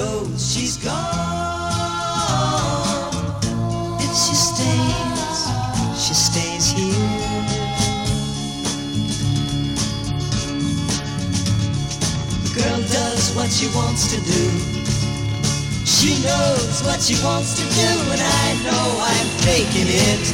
goes, 0.00 0.40
she's 0.52 0.76
gone. 0.78 0.96
If 4.06 4.12
she 4.22 4.34
stays, 4.48 5.38
she 6.02 6.14
stays 6.14 6.66
here. 6.76 7.16
Girl 12.56 12.80
does 12.98 13.24
what 13.36 13.50
she 13.56 13.66
wants 13.78 14.02
to 14.12 14.18
do. 14.34 14.44
She 15.84 16.10
knows 16.24 16.82
what 16.86 17.00
she 17.06 17.16
wants 17.22 17.50
to 17.60 17.64
do, 17.80 17.90
and 18.12 18.22
I 18.42 18.46
know 18.64 18.84
I'm 19.12 19.28
faking 19.44 19.90
it. 20.08 20.24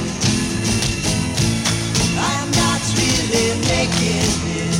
I'm 2.30 2.48
not 2.62 2.83
really 2.98 3.48
making 3.74 4.30
it. 4.62 4.77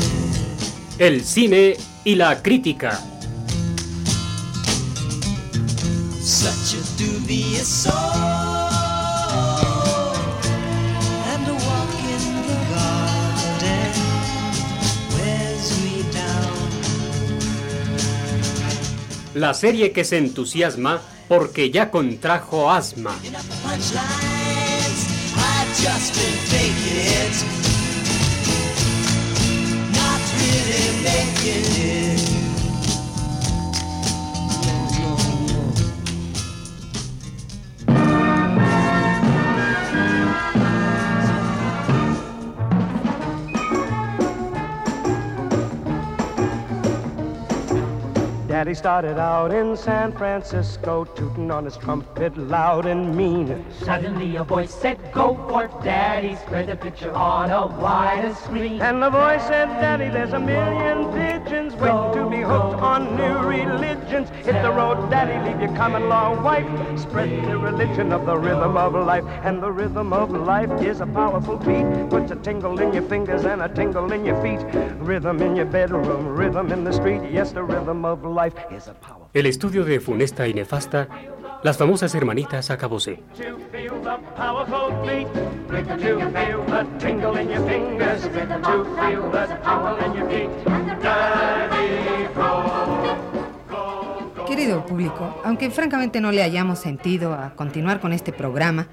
El 0.99 1.25
cine 1.25 1.77
y 2.05 2.15
la 2.15 2.41
crítica. 2.41 3.16
Such 6.27 6.75
a 6.75 6.83
dubious 6.99 7.69
soul. 7.69 7.95
And 11.31 11.47
a 11.47 11.55
walk 11.55 11.95
in 12.03 12.25
the 12.43 12.59
garden 12.75 13.95
wears 15.15 15.71
me 15.85 16.03
down. 16.13 16.59
La 19.35 19.55
serie 19.55 19.93
que 19.93 20.05
se 20.05 20.19
entusiasma 20.19 21.01
porque 21.29 21.71
ya 21.71 21.93
contrajo 21.93 22.73
asma. 22.73 23.13
Not 29.93 30.23
really 30.41 30.91
making 31.05 31.71
it. 31.77 32.26
Daddy 48.57 48.73
started 48.73 49.19
out 49.19 49.53
in 49.53 49.77
San 49.77 50.13
Francisco, 50.13 51.05
tooting 51.05 51.51
on 51.51 51.67
his 51.67 51.77
trumpet 51.77 52.39
loud 52.39 52.87
and 52.87 53.15
mean. 53.15 53.63
Suddenly 53.85 54.37
a 54.37 54.45
voice 54.45 54.73
said, 54.73 54.97
go 55.13 55.35
for 55.47 55.65
it, 55.65 55.71
Daddy, 55.85 56.37
spread 56.37 56.69
the 56.69 56.77
picture 56.77 57.13
on 57.13 57.51
a 57.51 57.67
wider 57.67 58.35
screen. 58.35 58.81
And 58.81 59.03
the 59.03 59.11
voice 59.11 59.43
said, 59.43 59.67
Daddy, 59.67 60.09
there's 60.09 60.33
a 60.33 60.41
million 60.41 61.13
pigeons 61.13 61.75
waiting 61.75 62.13
to 62.15 62.31
be 62.31 62.39
hooked 62.39 62.81
on 62.81 63.15
new 63.19 63.47
religions. 63.47 64.31
Hit 64.31 64.63
the 64.63 64.73
road, 64.73 65.11
Daddy, 65.11 65.37
leave 65.47 65.61
your 65.61 65.77
common 65.77 66.09
law 66.09 66.43
wife. 66.43 66.67
Spread 66.99 67.29
the 67.45 67.59
religion 67.59 68.11
of 68.11 68.25
the 68.25 68.39
rhythm 68.39 68.79
of 68.79 68.95
life. 68.95 69.25
And 69.45 69.63
the 69.63 69.71
rhythm 69.71 70.15
of 70.15 70.31
life 70.31 70.71
is 70.81 71.03
a 71.03 71.07
powerful 71.07 71.59
beat. 71.59 72.09
Puts 72.09 72.31
a 72.31 72.37
tingle 72.37 72.81
in 72.81 72.95
your 72.95 73.03
fingers 73.03 73.45
and 73.45 73.61
a 73.61 73.69
tingle 73.69 74.11
in 74.13 74.25
your 74.25 74.41
feet. 74.41 74.65
Rhythm 74.99 75.43
in 75.43 75.57
your 75.57 75.67
bedroom, 75.67 76.27
rhythm 76.27 76.73
in 76.73 76.85
the 76.85 76.93
street. 76.93 77.21
Yes, 77.31 77.53
the 77.53 77.63
rhythm 77.63 78.07
of 78.07 78.25
life 78.25 78.47
is 78.47 78.47
a 78.47 78.47
powerful 78.47 78.56
El 79.33 79.47
estudio 79.47 79.85
de 79.85 80.01
Funesta 80.01 80.49
y 80.49 80.55
Nefasta, 80.55 81.09
las 81.63 81.77
famosas 81.77 82.15
hermanitas 82.15 82.71
go. 82.81 82.99
Querido 94.47 94.87
público, 94.87 95.41
aunque 95.45 95.71
francamente 95.71 96.21
no 96.21 96.33
le 96.33 96.43
hayamos 96.43 96.79
sentido 96.79 97.35
a 97.35 97.55
continuar 97.55 98.01
con 98.01 98.13
este 98.13 98.33
programa, 98.33 98.89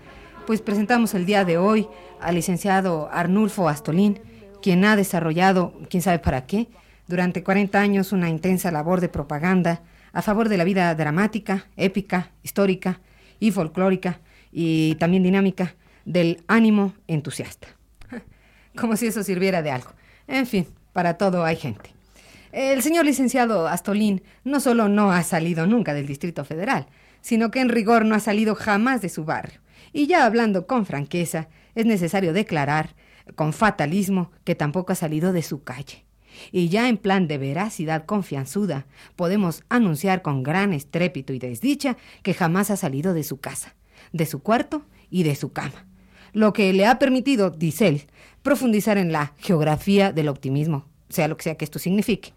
pues 0.46 0.62
presentamos 0.62 1.14
el 1.14 1.26
día 1.26 1.46
de 1.46 1.58
hoy 1.58 1.88
al 2.20 2.36
licenciado 2.36 3.10
Arnulfo 3.12 3.70
Astolín, 3.70 4.20
quien 4.62 4.84
ha 4.86 4.96
desarrollado, 4.96 5.74
quién 5.90 6.02
sabe 6.02 6.20
para 6.20 6.46
qué, 6.46 6.70
durante 7.08 7.44
40 7.44 7.80
años 7.80 8.12
una 8.12 8.30
intensa 8.30 8.72
labor 8.72 9.02
de 9.02 9.10
propaganda 9.10 9.82
a 10.14 10.22
favor 10.22 10.50
de 10.50 10.58
la 10.58 10.64
vida 10.64 10.94
dramática, 10.96 11.68
épica, 11.76 12.32
histórica 12.44 13.02
y 13.40 13.52
folclórica 13.52 14.20
y 14.52 14.96
también 14.96 15.24
dinámica 15.24 15.76
del 16.06 16.44
ánimo 16.48 16.94
entusiasta. 17.08 17.68
Como 18.76 18.96
si 18.96 19.08
eso 19.08 19.24
sirviera 19.24 19.62
de 19.62 19.72
algo. 19.72 19.92
En 20.28 20.46
fin, 20.46 20.68
para 20.94 21.18
todo 21.18 21.44
hay 21.44 21.56
gente. 21.56 21.90
El 22.52 22.84
señor 22.84 23.06
licenciado 23.06 23.68
Astolín 23.68 24.22
no 24.44 24.60
solo 24.60 24.88
no 24.88 25.12
ha 25.12 25.24
salido 25.24 25.66
nunca 25.66 25.96
del 25.96 26.06
Distrito 26.06 26.46
Federal, 26.46 26.86
sino 27.22 27.50
que 27.50 27.62
en 27.62 27.70
rigor 27.70 28.06
no 28.06 28.14
ha 28.14 28.20
salido 28.20 28.54
jamás 28.54 29.02
de 29.02 29.10
su 29.10 29.26
barrio. 29.26 29.60
Y 29.92 30.06
ya 30.06 30.26
hablando 30.26 30.68
con 30.68 30.86
franqueza, 30.86 31.48
es 31.74 31.86
necesario 31.86 32.34
declarar 32.34 32.96
con 33.36 33.54
fatalismo 33.54 34.32
que 34.44 34.54
tampoco 34.54 34.94
ha 34.94 34.96
salido 34.96 35.34
de 35.34 35.42
su 35.42 35.64
calle. 35.64 36.06
Y 36.52 36.70
ya 36.70 36.90
en 36.90 36.98
plan 36.98 37.28
de 37.28 37.38
veracidad 37.38 38.06
confianzuda, 38.06 38.86
podemos 39.16 39.64
anunciar 39.70 40.22
con 40.22 40.44
gran 40.44 40.74
estrépito 40.74 41.34
y 41.34 41.40
desdicha 41.40 41.98
que 42.22 42.34
jamás 42.34 42.72
ha 42.72 42.78
salido 42.78 43.14
de 43.14 43.24
su 43.24 43.38
casa, 43.40 43.76
de 44.12 44.26
su 44.26 44.42
cuarto 44.42 44.86
y 45.10 45.24
de 45.24 45.36
su 45.36 45.52
cama. 45.52 45.86
Lo 46.34 46.54
que 46.54 46.74
le 46.74 46.86
ha 46.86 47.00
permitido, 47.00 47.52
dice 47.52 47.88
él, 47.88 48.02
profundizar 48.42 48.98
en 48.98 49.12
la 49.12 49.34
geografía 49.38 50.12
del 50.12 50.28
optimismo, 50.28 50.86
sea 51.10 51.28
lo 51.28 51.38
que 51.38 51.44
sea 51.44 51.56
que 51.56 51.66
esto 51.66 51.80
signifique. 51.80 52.34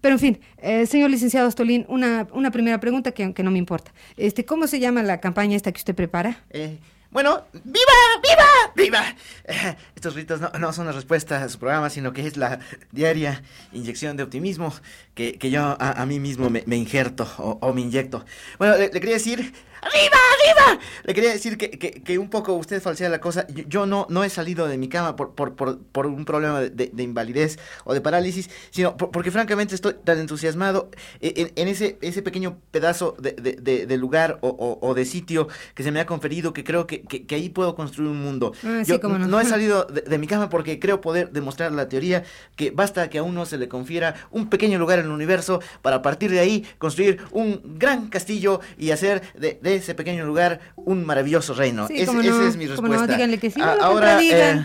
Pero 0.00 0.14
en 0.14 0.18
fin, 0.18 0.40
eh, 0.58 0.84
señor 0.86 1.10
licenciado 1.10 1.46
Astolín, 1.46 1.86
una, 1.88 2.26
una 2.32 2.50
primera 2.50 2.80
pregunta 2.80 3.12
que 3.12 3.42
no 3.42 3.50
me 3.50 3.58
importa. 3.58 3.92
Este, 4.16 4.44
¿Cómo 4.44 4.66
se 4.66 4.80
llama 4.80 5.02
la 5.02 5.20
campaña 5.20 5.56
esta 5.56 5.70
que 5.70 5.78
usted 5.78 5.94
prepara? 5.94 6.44
Eh, 6.50 6.78
bueno, 7.12 7.44
¡viva! 7.52 7.92
¡Viva! 8.22 8.72
¡Viva! 8.74 9.16
Estos 9.94 10.14
ritos 10.14 10.40
no, 10.40 10.50
no 10.58 10.72
son 10.72 10.86
la 10.86 10.92
respuesta 10.92 11.42
a 11.42 11.48
su 11.48 11.58
programa, 11.58 11.90
sino 11.90 12.12
que 12.12 12.26
es 12.26 12.36
la 12.36 12.58
diaria 12.90 13.42
inyección 13.72 14.16
de 14.16 14.22
optimismo 14.22 14.72
que, 15.14 15.38
que 15.38 15.50
yo 15.50 15.76
a, 15.78 16.02
a 16.02 16.06
mí 16.06 16.18
mismo 16.18 16.50
me, 16.50 16.76
injerto 16.76 17.28
o, 17.38 17.72
me 17.74 17.82
inyecto. 17.82 18.24
Bueno, 18.58 18.76
le 18.76 18.90
quería 18.90 19.14
decir... 19.14 19.52
¡Arriba! 19.82 20.16
¡Arriba! 20.34 20.80
Le 21.04 21.12
quería 21.14 21.32
decir 21.32 21.58
que, 21.58 21.70
que, 21.70 21.90
que 21.90 22.18
un 22.18 22.30
poco 22.30 22.52
usted 22.54 22.80
falsea 22.80 23.08
la 23.08 23.20
cosa. 23.20 23.46
Yo, 23.48 23.64
yo 23.66 23.86
no, 23.86 24.06
no 24.08 24.22
he 24.22 24.30
salido 24.30 24.68
de 24.68 24.78
mi 24.78 24.88
cama 24.88 25.16
por, 25.16 25.34
por, 25.34 25.54
por, 25.56 25.78
por 25.82 26.06
un 26.06 26.24
problema 26.24 26.60
de, 26.60 26.70
de- 26.70 26.90
de 26.92 27.02
invalidez 27.02 27.58
o 27.84 27.92
de 27.92 28.00
parálisis, 28.00 28.48
sino 28.70 28.96
por- 28.96 29.10
porque 29.10 29.30
francamente 29.32 29.74
estoy 29.74 29.94
tan 30.04 30.18
entusiasmado 30.20 30.88
en, 31.20 31.50
en 31.56 31.68
ese, 31.68 31.98
ese 32.00 32.22
pequeño 32.22 32.58
pedazo 32.70 33.16
de, 33.18 33.32
de- 33.32 33.96
lugar 33.96 34.38
o, 34.40 34.48
o- 34.48 34.78
o 34.88 34.94
de 34.94 35.04
sitio 35.04 35.48
que 35.74 35.82
se 35.82 35.90
me 35.90 36.00
ha 36.00 36.06
conferido 36.06 36.52
que 36.52 36.62
creo 36.64 36.86
que, 36.86 37.02
que- 37.02 37.34
ahí 37.34 37.48
puedo 37.48 37.74
construir 37.74 38.10
un 38.10 38.22
mundo. 38.22 38.52
Ah, 38.64 38.82
sí, 38.84 38.92
Yo 38.92 38.98
no. 39.08 39.40
he 39.40 39.44
salido 39.46 39.84
de, 39.84 40.02
de 40.02 40.18
mi 40.18 40.26
cama 40.28 40.48
porque 40.48 40.78
creo 40.78 41.00
poder 41.00 41.30
demostrar 41.32 41.72
la 41.72 41.88
teoría 41.88 42.22
que 42.56 42.70
basta 42.70 43.10
que 43.10 43.18
a 43.18 43.22
uno 43.24 43.46
se 43.46 43.58
le 43.58 43.68
confiera 43.68 44.14
un 44.30 44.48
pequeño 44.48 44.78
lugar 44.78 45.00
en 45.00 45.06
el 45.06 45.10
universo 45.10 45.60
para 45.82 45.96
a 45.96 46.02
partir 46.02 46.30
de 46.30 46.38
ahí 46.40 46.64
construir 46.78 47.18
un 47.32 47.60
gran 47.78 48.08
castillo 48.08 48.60
y 48.78 48.90
hacer 48.92 49.22
de, 49.34 49.58
ese 49.76 49.94
pequeño 49.94 50.24
lugar 50.24 50.60
un 50.76 51.04
maravilloso 51.04 51.54
reino. 51.54 51.86
Sí, 51.88 51.94
Es- 52.00 52.08
esa 52.08 52.48
es 52.48 52.56
mi 52.56 52.66
respuesta. 52.66 53.06
no, 53.06 53.12
díganle 53.12 53.38
que 53.38 53.50
sí, 53.50 53.60
A- 53.60 53.72
ahora, 53.80 54.20
eh, 54.22 54.64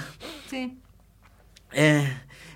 Sí. 0.49 0.77
eh, 1.73 2.07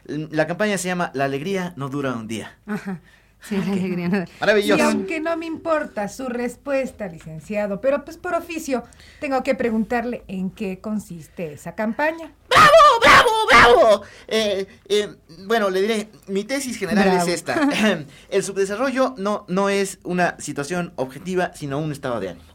la 0.06 0.48
campaña 0.48 0.78
se 0.78 0.88
llama 0.88 1.12
La 1.14 1.26
alegría 1.26 1.74
no 1.78 1.90
dura 1.90 2.14
un 2.14 2.28
día. 2.28 2.58
Ajá. 2.66 3.00
Sí, 3.44 3.58
la 3.58 3.72
alegría. 3.72 4.08
nada. 4.08 4.26
Y 4.30 4.40
Maravilloso. 4.40 4.84
aunque 4.84 5.20
no 5.20 5.36
me 5.36 5.48
importa 5.48 6.08
su 6.10 6.28
respuesta, 6.30 7.08
licenciado, 7.08 7.82
pero 7.82 8.06
pues 8.06 8.18
por 8.18 8.36
oficio 8.36 8.84
tengo 9.20 9.42
que 9.42 9.56
preguntarle 9.56 10.24
en 10.28 10.52
qué 10.52 10.80
consiste 10.80 11.54
esa 11.54 11.74
campaña. 11.74 12.34
¡Bravo, 12.52 13.00
bravo, 13.02 13.32
bravo! 13.50 14.02
Eh, 14.28 14.68
eh, 14.90 15.10
bueno, 15.46 15.70
le 15.70 15.82
diré, 15.82 16.10
mi 16.28 16.44
tesis 16.44 16.78
general 16.78 17.06
Bravo. 17.10 17.28
es 17.28 17.34
esta. 17.34 17.70
El 18.30 18.44
subdesarrollo 18.44 19.16
no, 19.18 19.46
no 19.48 19.70
es 19.70 20.00
una 20.04 20.36
situación 20.40 20.94
objetiva, 20.96 21.52
sino 21.56 21.80
un 21.80 21.92
estado 21.92 22.20
de 22.20 22.30
ánimo. 22.30 22.46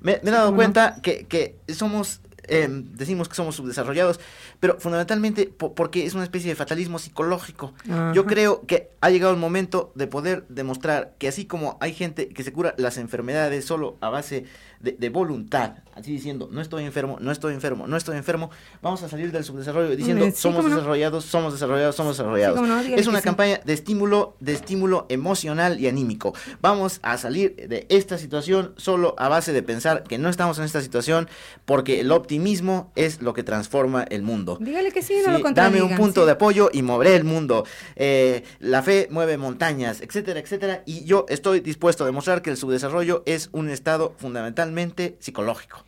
Me, 0.00 0.20
me 0.22 0.30
he 0.30 0.32
dado 0.32 0.54
cuenta 0.54 0.96
que, 1.02 1.26
que 1.26 1.56
somos, 1.74 2.20
eh, 2.44 2.68
decimos 2.70 3.28
que 3.28 3.34
somos 3.34 3.56
subdesarrollados, 3.56 4.20
pero 4.60 4.78
fundamentalmente 4.78 5.46
po- 5.46 5.74
porque 5.74 6.04
es 6.06 6.14
una 6.14 6.22
especie 6.24 6.50
de 6.50 6.54
fatalismo 6.54 6.98
psicológico. 6.98 7.72
Yo 8.14 8.24
creo 8.26 8.62
que 8.66 8.90
ha 9.00 9.10
llegado 9.10 9.32
el 9.32 9.38
momento 9.38 9.92
de 9.94 10.06
poder 10.06 10.44
demostrar 10.48 11.14
que 11.18 11.28
así 11.28 11.46
como 11.46 11.76
hay 11.80 11.92
gente 11.94 12.28
que 12.28 12.44
se 12.44 12.52
cura 12.52 12.74
las 12.76 12.98
enfermedades 12.98 13.64
solo 13.64 13.96
a 14.00 14.10
base 14.10 14.44
de, 14.80 14.92
de 14.92 15.08
voluntad, 15.08 15.78
así 15.96 16.12
diciendo, 16.12 16.48
no 16.52 16.60
estoy 16.60 16.84
enfermo, 16.84 17.16
no 17.20 17.32
estoy 17.32 17.54
enfermo, 17.54 17.86
no 17.86 17.96
estoy 17.96 18.16
enfermo, 18.18 18.50
vamos 18.82 19.02
a 19.02 19.08
salir 19.08 19.32
del 19.32 19.44
subdesarrollo 19.44 19.96
diciendo, 19.96 20.26
sí, 20.26 20.32
somos 20.32 20.64
no. 20.64 20.70
desarrollados, 20.70 21.24
somos 21.24 21.54
desarrollados, 21.54 21.96
somos 21.96 22.18
desarrollados. 22.18 22.60
no, 22.60 22.80
es 22.80 23.06
una 23.06 23.20
sí. 23.20 23.24
campaña 23.24 23.60
de 23.64 23.72
estímulo, 23.72 24.36
de 24.40 24.52
estímulo 24.52 25.06
emocional 25.08 25.80
y 25.80 25.88
anímico. 25.88 26.34
Vamos 26.60 27.00
a 27.02 27.16
salir 27.16 27.56
de 27.68 27.86
esta 27.88 28.18
situación 28.18 28.74
solo 28.76 29.14
a 29.18 29.28
base 29.28 29.54
de 29.54 29.62
pensar 29.62 30.04
que 30.04 30.18
no 30.18 30.28
estamos 30.28 30.58
en 30.58 30.64
esta 30.64 30.82
situación 30.82 31.28
porque 31.64 32.00
el 32.00 32.12
optimismo 32.12 32.92
es 32.94 33.22
lo 33.22 33.32
que 33.32 33.42
transforma 33.42 34.02
el 34.02 34.22
mundo. 34.22 34.58
Dígale 34.60 34.92
que 34.92 35.02
sí, 35.02 35.14
no 35.24 35.38
lo. 35.38 35.50
Dame 35.52 35.80
un 35.80 35.96
punto 35.96 36.26
de 36.26 36.32
apoyo 36.32 36.68
y 36.72 36.82
moveré 36.82 37.16
el 37.16 37.24
mundo. 37.24 37.64
Eh, 37.94 38.44
la 38.60 38.82
fe 38.82 39.08
mueve 39.10 39.38
montañas, 39.38 40.02
etcétera, 40.02 40.40
etcétera. 40.40 40.82
Y 40.84 41.04
yo 41.04 41.24
estoy 41.30 41.60
dispuesto 41.60 42.04
a 42.04 42.06
demostrar 42.06 42.42
que 42.42 42.50
el 42.50 42.58
subdesarrollo 42.58 43.22
es 43.24 43.48
un 43.52 43.70
estado 43.70 44.14
fundamentalmente 44.18 45.16
psicológico. 45.20 45.85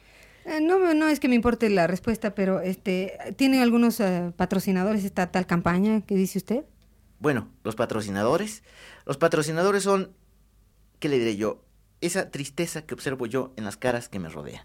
Eh, 0.48 0.60
no, 0.62 0.94
no 0.94 1.08
es 1.08 1.20
que 1.20 1.28
me 1.28 1.34
importe 1.34 1.68
la 1.68 1.86
respuesta, 1.86 2.34
pero 2.34 2.60
este, 2.60 3.18
¿tiene 3.36 3.62
algunos 3.62 4.00
eh, 4.00 4.32
patrocinadores 4.34 5.04
esta 5.04 5.30
tal 5.30 5.46
campaña 5.46 6.00
que 6.00 6.14
dice 6.14 6.38
usted? 6.38 6.64
Bueno, 7.20 7.48
los 7.64 7.74
patrocinadores. 7.74 8.62
Los 9.04 9.18
patrocinadores 9.18 9.82
son, 9.82 10.12
¿qué 11.00 11.08
le 11.08 11.18
diré 11.18 11.36
yo? 11.36 11.62
Esa 12.00 12.30
tristeza 12.30 12.82
que 12.82 12.94
observo 12.94 13.26
yo 13.26 13.52
en 13.56 13.64
las 13.64 13.76
caras 13.76 14.08
que 14.08 14.18
me 14.18 14.30
rodean. 14.30 14.64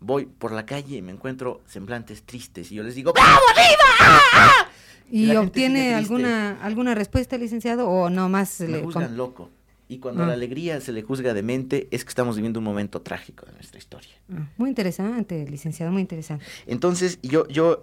Voy 0.00 0.26
por 0.26 0.52
la 0.52 0.64
calle 0.64 0.96
y 0.96 1.02
me 1.02 1.12
encuentro 1.12 1.60
semblantes 1.66 2.22
tristes 2.24 2.72
y 2.72 2.76
yo 2.76 2.82
les 2.82 2.94
digo, 2.94 3.12
¡Bravo 3.12 3.42
arriba! 3.50 4.68
¿Y 5.10 5.26
la 5.26 5.34
gente 5.34 5.46
obtiene 5.46 5.94
alguna 5.94 6.58
alguna 6.62 6.94
respuesta, 6.94 7.36
licenciado, 7.36 7.86
o 7.86 8.08
no 8.08 8.30
más 8.30 8.60
Me 8.60 8.68
le 8.68 8.82
juzgan 8.82 9.16
loco. 9.16 9.50
Y 9.92 9.98
cuando 9.98 10.22
Ah. 10.22 10.26
la 10.28 10.32
alegría 10.32 10.80
se 10.80 10.90
le 10.90 11.02
juzga 11.02 11.34
de 11.34 11.42
mente, 11.42 11.86
es 11.90 12.02
que 12.04 12.08
estamos 12.08 12.36
viviendo 12.36 12.60
un 12.60 12.64
momento 12.64 13.02
trágico 13.02 13.44
de 13.44 13.52
nuestra 13.52 13.76
historia. 13.78 14.08
Ah, 14.32 14.48
Muy 14.56 14.70
interesante, 14.70 15.46
licenciado, 15.50 15.92
muy 15.92 16.00
interesante. 16.00 16.44
Entonces, 16.66 17.18
yo, 17.22 17.46
yo, 17.48 17.82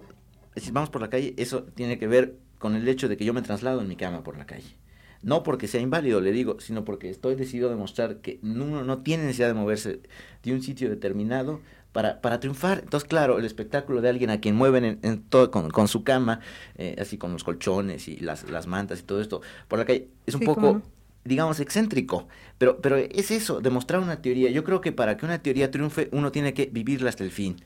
si 0.56 0.72
vamos 0.72 0.90
por 0.90 1.00
la 1.02 1.08
calle, 1.08 1.34
eso 1.36 1.62
tiene 1.62 2.00
que 2.00 2.08
ver 2.08 2.34
con 2.58 2.74
el 2.74 2.88
hecho 2.88 3.08
de 3.08 3.16
que 3.16 3.24
yo 3.24 3.32
me 3.32 3.42
traslado 3.42 3.80
en 3.80 3.86
mi 3.86 3.94
cama 3.94 4.24
por 4.24 4.36
la 4.36 4.44
calle. 4.44 4.74
No 5.22 5.44
porque 5.44 5.68
sea 5.68 5.80
inválido, 5.80 6.20
le 6.20 6.32
digo, 6.32 6.56
sino 6.58 6.84
porque 6.84 7.10
estoy 7.10 7.36
decidido 7.36 7.68
a 7.68 7.70
demostrar 7.70 8.16
que 8.16 8.40
uno 8.42 8.82
no 8.82 8.98
tiene 9.02 9.22
necesidad 9.24 9.46
de 9.48 9.54
moverse 9.54 10.00
de 10.42 10.52
un 10.52 10.62
sitio 10.62 10.90
determinado 10.90 11.60
para, 11.92 12.20
para 12.20 12.40
triunfar. 12.40 12.80
Entonces, 12.82 13.08
claro, 13.08 13.38
el 13.38 13.44
espectáculo 13.44 14.00
de 14.00 14.08
alguien 14.08 14.30
a 14.30 14.40
quien 14.40 14.56
mueven 14.56 14.84
en, 14.84 14.98
en 15.02 15.22
todo, 15.22 15.50
con, 15.52 15.70
con 15.70 15.86
su 15.86 16.02
cama, 16.02 16.40
eh, 16.76 16.96
así 16.98 17.18
con 17.18 17.32
los 17.32 17.44
colchones 17.44 18.08
y 18.08 18.16
las, 18.16 18.50
las 18.50 18.66
mantas 18.66 18.98
y 18.98 19.02
todo 19.04 19.20
esto, 19.20 19.42
por 19.68 19.78
la 19.78 19.84
calle, 19.84 20.08
es 20.26 20.34
un 20.34 20.40
Sí, 20.40 20.46
poco. 20.46 20.82
Digamos, 21.24 21.60
excéntrico. 21.60 22.28
Pero, 22.58 22.80
pero 22.80 22.96
es 22.96 23.30
eso, 23.30 23.60
demostrar 23.60 24.00
una 24.00 24.22
teoría. 24.22 24.50
Yo 24.50 24.64
creo 24.64 24.80
que 24.80 24.92
para 24.92 25.16
que 25.16 25.26
una 25.26 25.42
teoría 25.42 25.70
triunfe, 25.70 26.08
uno 26.12 26.32
tiene 26.32 26.54
que 26.54 26.66
vivirla 26.66 27.08
hasta 27.08 27.24
el 27.24 27.30
fin. 27.30 27.62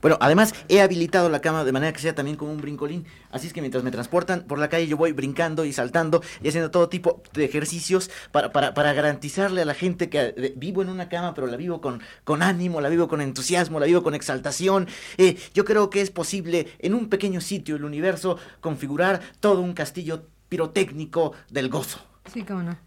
Bueno, 0.00 0.16
además 0.20 0.54
he 0.68 0.80
habilitado 0.80 1.28
la 1.28 1.40
cama 1.40 1.64
de 1.64 1.72
manera 1.72 1.92
que 1.92 2.00
sea 2.00 2.14
también 2.14 2.36
como 2.36 2.52
un 2.52 2.60
brincolín. 2.60 3.06
Así 3.30 3.46
es 3.46 3.52
que 3.52 3.60
mientras 3.60 3.84
me 3.84 3.90
transportan 3.90 4.44
por 4.46 4.58
la 4.58 4.68
calle 4.68 4.86
yo 4.86 4.96
voy 4.96 5.12
brincando 5.12 5.64
y 5.64 5.72
saltando 5.72 6.22
y 6.42 6.48
haciendo 6.48 6.70
todo 6.70 6.88
tipo 6.88 7.22
de 7.32 7.44
ejercicios 7.44 8.10
para, 8.32 8.52
para, 8.52 8.74
para 8.74 8.92
garantizarle 8.92 9.62
a 9.62 9.64
la 9.64 9.74
gente 9.74 10.08
que 10.08 10.34
eh, 10.36 10.54
vivo 10.56 10.82
en 10.82 10.88
una 10.88 11.08
cama, 11.08 11.34
pero 11.34 11.46
la 11.46 11.56
vivo 11.56 11.80
con, 11.80 12.00
con 12.24 12.42
ánimo, 12.42 12.80
la 12.80 12.88
vivo 12.88 13.08
con 13.08 13.20
entusiasmo, 13.20 13.80
la 13.80 13.86
vivo 13.86 14.02
con 14.02 14.14
exaltación. 14.14 14.88
Eh, 15.18 15.36
yo 15.54 15.64
creo 15.64 15.90
que 15.90 16.00
es 16.00 16.10
posible 16.10 16.68
en 16.78 16.94
un 16.94 17.08
pequeño 17.08 17.40
sitio 17.40 17.74
del 17.74 17.84
universo 17.84 18.38
configurar 18.60 19.20
todo 19.40 19.60
un 19.60 19.74
castillo 19.74 20.26
pirotécnico 20.48 21.32
del 21.50 21.68
gozo. 21.68 22.00
Sí, 22.32 22.42
cómo 22.42 22.62
no. 22.62 22.85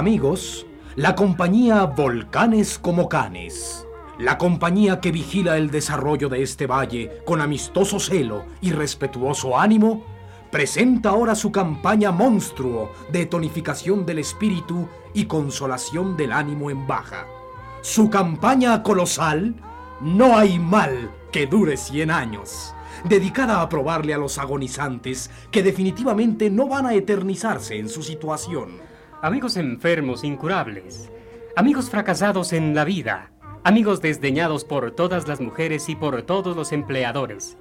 Amigos, 0.00 0.66
la 0.96 1.14
compañía 1.14 1.84
Volcanes 1.84 2.78
como 2.78 3.06
Canes, 3.06 3.86
la 4.20 4.36
compañía 4.36 5.00
que 5.00 5.12
vigila 5.12 5.56
el 5.56 5.70
desarrollo 5.70 6.28
de 6.28 6.42
este 6.42 6.66
valle 6.66 7.22
con 7.24 7.40
amistoso 7.40 7.98
celo 7.98 8.44
y 8.60 8.70
respetuoso 8.70 9.58
ánimo, 9.58 10.04
presenta 10.50 11.08
ahora 11.08 11.34
su 11.34 11.50
campaña 11.50 12.12
monstruo 12.12 12.92
de 13.10 13.24
tonificación 13.24 14.04
del 14.04 14.18
espíritu 14.18 14.86
y 15.14 15.24
consolación 15.24 16.18
del 16.18 16.32
ánimo 16.32 16.70
en 16.70 16.86
baja. 16.86 17.26
Su 17.80 18.10
campaña 18.10 18.82
colosal, 18.82 19.54
No 20.02 20.36
hay 20.36 20.58
mal 20.58 21.10
que 21.32 21.46
dure 21.46 21.78
100 21.78 22.10
años, 22.10 22.74
dedicada 23.08 23.62
a 23.62 23.68
probarle 23.70 24.12
a 24.12 24.18
los 24.18 24.36
agonizantes 24.38 25.30
que 25.50 25.62
definitivamente 25.62 26.50
no 26.50 26.68
van 26.68 26.84
a 26.84 26.94
eternizarse 26.94 27.78
en 27.78 27.88
su 27.88 28.02
situación. 28.02 28.80
Amigos 29.22 29.56
enfermos 29.56 30.24
incurables, 30.24 31.10
amigos 31.56 31.88
fracasados 31.90 32.52
en 32.52 32.74
la 32.74 32.84
vida, 32.84 33.30
amigos 33.64 34.00
desdeñados 34.00 34.64
por 34.64 34.90
todas 34.92 35.28
las 35.28 35.40
mujeres 35.40 35.88
y 35.88 35.96
por 35.96 36.22
todos 36.22 36.56
los 36.56 36.72
empleadores. 36.72 37.56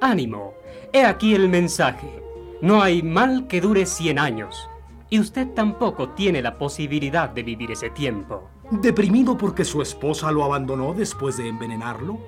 Ánimo, 0.00 0.54
he 0.92 1.04
aquí 1.04 1.34
el 1.34 1.48
mensaje. 1.48 2.22
No 2.60 2.82
hay 2.82 3.02
mal 3.02 3.46
que 3.46 3.60
dure 3.60 3.86
100 3.86 4.18
años. 4.18 4.68
Y 5.08 5.18
usted 5.18 5.48
tampoco 5.48 6.10
tiene 6.10 6.42
la 6.42 6.56
posibilidad 6.58 7.30
de 7.30 7.42
vivir 7.42 7.72
ese 7.72 7.90
tiempo. 7.90 8.48
¿Deprimido 8.70 9.36
porque 9.36 9.64
su 9.64 9.82
esposa 9.82 10.30
lo 10.30 10.44
abandonó 10.44 10.94
después 10.94 11.36
de 11.36 11.48
envenenarlo? 11.48 12.18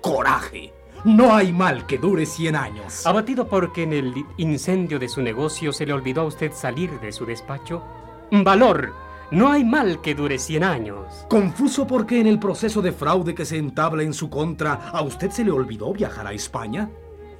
¡Coraje! 0.00 0.72
No 1.04 1.34
hay 1.34 1.52
mal 1.52 1.86
que 1.86 1.98
dure 1.98 2.26
100 2.26 2.56
años. 2.56 3.06
Abatido 3.06 3.48
porque 3.48 3.82
en 3.82 3.92
el 3.92 4.14
incendio 4.36 4.98
de 4.98 5.08
su 5.08 5.20
negocio 5.20 5.72
se 5.72 5.86
le 5.86 5.92
olvidó 5.92 6.22
a 6.22 6.26
usted 6.26 6.52
salir 6.52 7.00
de 7.00 7.12
su 7.12 7.26
despacho. 7.26 7.82
Valor, 8.30 8.92
no 9.32 9.50
hay 9.50 9.64
mal 9.64 10.02
que 10.02 10.14
dure 10.14 10.38
100 10.38 10.62
años. 10.62 11.26
Confuso 11.30 11.86
porque 11.86 12.20
en 12.20 12.26
el 12.26 12.38
proceso 12.38 12.82
de 12.82 12.92
fraude 12.92 13.34
que 13.34 13.46
se 13.46 13.56
entabla 13.56 14.02
en 14.02 14.12
su 14.12 14.28
contra, 14.28 14.90
¿a 14.90 15.00
usted 15.00 15.30
se 15.30 15.42
le 15.42 15.50
olvidó 15.50 15.94
viajar 15.94 16.26
a 16.26 16.34
España? 16.34 16.90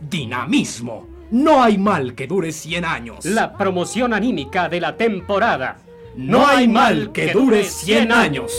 Dinamismo. 0.00 1.06
No 1.30 1.62
hay 1.62 1.76
mal 1.76 2.14
que 2.14 2.26
dure 2.26 2.50
100 2.50 2.84
años. 2.86 3.24
La 3.26 3.52
promoción 3.58 4.14
anímica 4.14 4.70
de 4.70 4.80
la 4.80 4.96
temporada. 4.96 5.76
No 6.16 6.46
hay 6.46 6.66
mal 6.66 7.12
que 7.12 7.30
dure 7.30 7.64
100 7.64 8.10
años. 8.10 8.52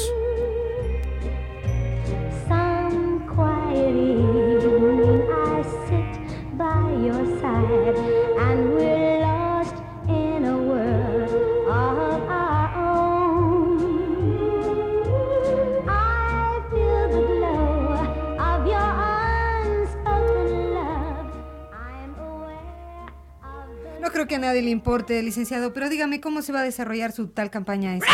Que 24.34 24.38
a 24.38 24.40
nadie 24.40 24.64
le 24.64 24.72
importe, 24.72 25.22
licenciado, 25.22 25.74
pero 25.74 25.90
dígame 25.90 26.20
cómo 26.20 26.42
se 26.42 26.52
va 26.52 26.62
a 26.62 26.64
desarrollar 26.64 27.12
su 27.12 27.28
tal 27.28 27.52
campaña. 27.52 27.96
esa? 27.96 28.08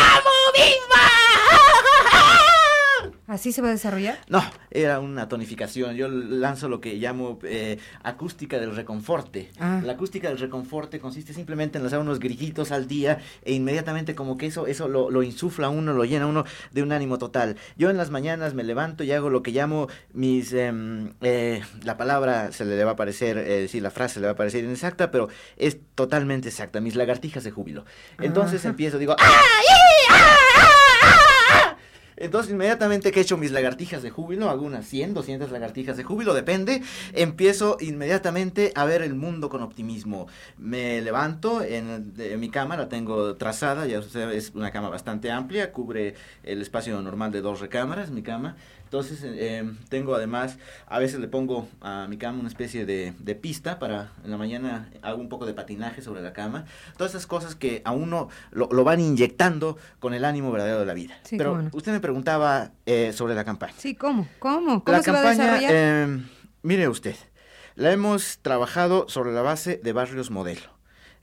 ¿Así 3.30 3.52
se 3.52 3.62
va 3.62 3.68
a 3.68 3.70
desarrollar? 3.70 4.18
No, 4.28 4.42
era 4.72 4.98
una 4.98 5.28
tonificación. 5.28 5.94
Yo 5.94 6.08
lanzo 6.08 6.68
lo 6.68 6.80
que 6.80 6.96
llamo 6.96 7.38
eh, 7.44 7.78
acústica 8.02 8.58
del 8.58 8.74
reconforte. 8.74 9.52
Ah. 9.60 9.80
La 9.84 9.92
acústica 9.92 10.26
del 10.28 10.36
reconforte 10.36 10.98
consiste 10.98 11.32
simplemente 11.32 11.78
en 11.78 11.84
lanzar 11.84 12.00
unos 12.00 12.18
grillitos 12.18 12.72
al 12.72 12.88
día 12.88 13.20
e 13.44 13.52
inmediatamente 13.52 14.16
como 14.16 14.36
que 14.36 14.46
eso, 14.46 14.66
eso 14.66 14.88
lo, 14.88 15.10
lo 15.12 15.22
insufla 15.22 15.68
a 15.68 15.70
uno, 15.70 15.92
lo 15.92 16.04
llena 16.04 16.24
a 16.24 16.26
uno 16.26 16.44
de 16.72 16.82
un 16.82 16.90
ánimo 16.90 17.18
total. 17.18 17.54
Yo 17.76 17.88
en 17.88 17.98
las 17.98 18.10
mañanas 18.10 18.54
me 18.54 18.64
levanto 18.64 19.04
y 19.04 19.12
hago 19.12 19.30
lo 19.30 19.44
que 19.44 19.52
llamo 19.52 19.86
mis... 20.12 20.52
em, 20.52 21.12
eh, 21.20 21.62
la 21.84 21.96
palabra 21.96 22.50
se 22.50 22.64
le 22.64 22.82
va 22.82 22.90
a 22.90 22.96
parecer, 22.96 23.38
eh, 23.38 23.68
sí, 23.68 23.80
la 23.80 23.92
frase 23.92 24.18
le 24.18 24.26
va 24.26 24.32
a 24.32 24.36
parecer 24.36 24.64
inexacta, 24.64 25.12
pero 25.12 25.28
es 25.56 25.78
totalmente 25.94 26.48
exacta. 26.48 26.80
Mis 26.80 26.96
lagartijas 26.96 27.44
de 27.44 27.52
júbilo. 27.52 27.84
Entonces 28.18 28.64
empiezo, 28.64 28.98
digo... 28.98 29.14
¡Ay, 29.20 29.66
ay, 29.68 30.18
ah! 30.18 30.79
Entonces, 32.20 32.52
inmediatamente 32.52 33.10
que 33.10 33.18
he 33.18 33.22
hecho 33.22 33.36
mis 33.36 33.50
lagartijas 33.50 34.02
de 34.02 34.10
júbilo, 34.10 34.48
hago 34.50 34.64
unas 34.64 34.86
100, 34.86 35.14
200 35.14 35.50
lagartijas 35.50 35.96
de 35.96 36.04
júbilo, 36.04 36.34
depende, 36.34 36.82
empiezo 37.14 37.76
inmediatamente 37.80 38.72
a 38.76 38.84
ver 38.84 39.02
el 39.02 39.14
mundo 39.14 39.48
con 39.48 39.62
optimismo. 39.62 40.28
Me 40.58 41.00
levanto 41.00 41.62
en, 41.62 42.14
de- 42.14 42.36
mi 42.36 42.50
cama, 42.50 42.76
la 42.76 42.88
tengo 42.88 43.36
trazada, 43.36 43.86
ya 43.86 43.98
es 44.32 44.52
una 44.54 44.70
cama 44.70 44.88
bastante 44.90 45.30
amplia, 45.30 45.72
cubre 45.72 46.14
el 46.44 46.60
espacio 46.62 47.00
normal 47.02 47.32
de 47.32 47.40
dos 47.40 47.60
recámaras, 47.60 48.10
mi 48.10 48.22
cama. 48.22 48.56
Entonces, 48.90 49.20
eh, 49.24 49.70
tengo 49.88 50.16
además, 50.16 50.58
a 50.88 50.98
veces 50.98 51.20
le 51.20 51.28
pongo 51.28 51.68
a 51.80 52.08
mi 52.08 52.18
cama 52.18 52.40
una 52.40 52.48
especie 52.48 52.84
de, 52.86 53.14
de 53.20 53.34
pista 53.36 53.78
para 53.78 54.10
en 54.24 54.32
la 54.32 54.36
mañana 54.36 54.90
hago 55.02 55.20
un 55.20 55.28
poco 55.28 55.46
de 55.46 55.54
patinaje 55.54 56.02
sobre 56.02 56.22
la 56.22 56.32
cama. 56.32 56.64
Todas 56.96 57.12
esas 57.12 57.28
cosas 57.28 57.54
que 57.54 57.82
a 57.84 57.92
uno 57.92 58.30
lo, 58.50 58.68
lo 58.72 58.82
van 58.82 58.98
inyectando 58.98 59.78
con 60.00 60.12
el 60.12 60.24
ánimo 60.24 60.50
verdadero 60.50 60.80
de 60.80 60.86
la 60.86 60.94
vida. 60.94 61.14
Sí, 61.22 61.36
Pero 61.38 61.62
no. 61.62 61.70
usted 61.72 61.92
me 61.92 62.00
preguntaba 62.00 62.72
eh, 62.84 63.12
sobre 63.14 63.36
la 63.36 63.44
campaña. 63.44 63.74
Sí, 63.78 63.94
¿cómo? 63.94 64.26
¿Cómo? 64.40 64.82
¿Cómo 64.82 64.96
la 64.98 65.04
se 65.04 65.12
va 65.12 65.20
a 65.20 65.22
campaña, 65.22 65.44
desarrollar? 65.52 65.70
eh, 65.72 66.22
mire 66.62 66.88
usted, 66.88 67.14
la 67.76 67.92
hemos 67.92 68.38
trabajado 68.42 69.08
sobre 69.08 69.30
la 69.30 69.42
base 69.42 69.80
de 69.80 69.92
barrios 69.92 70.32
modelo. 70.32 70.79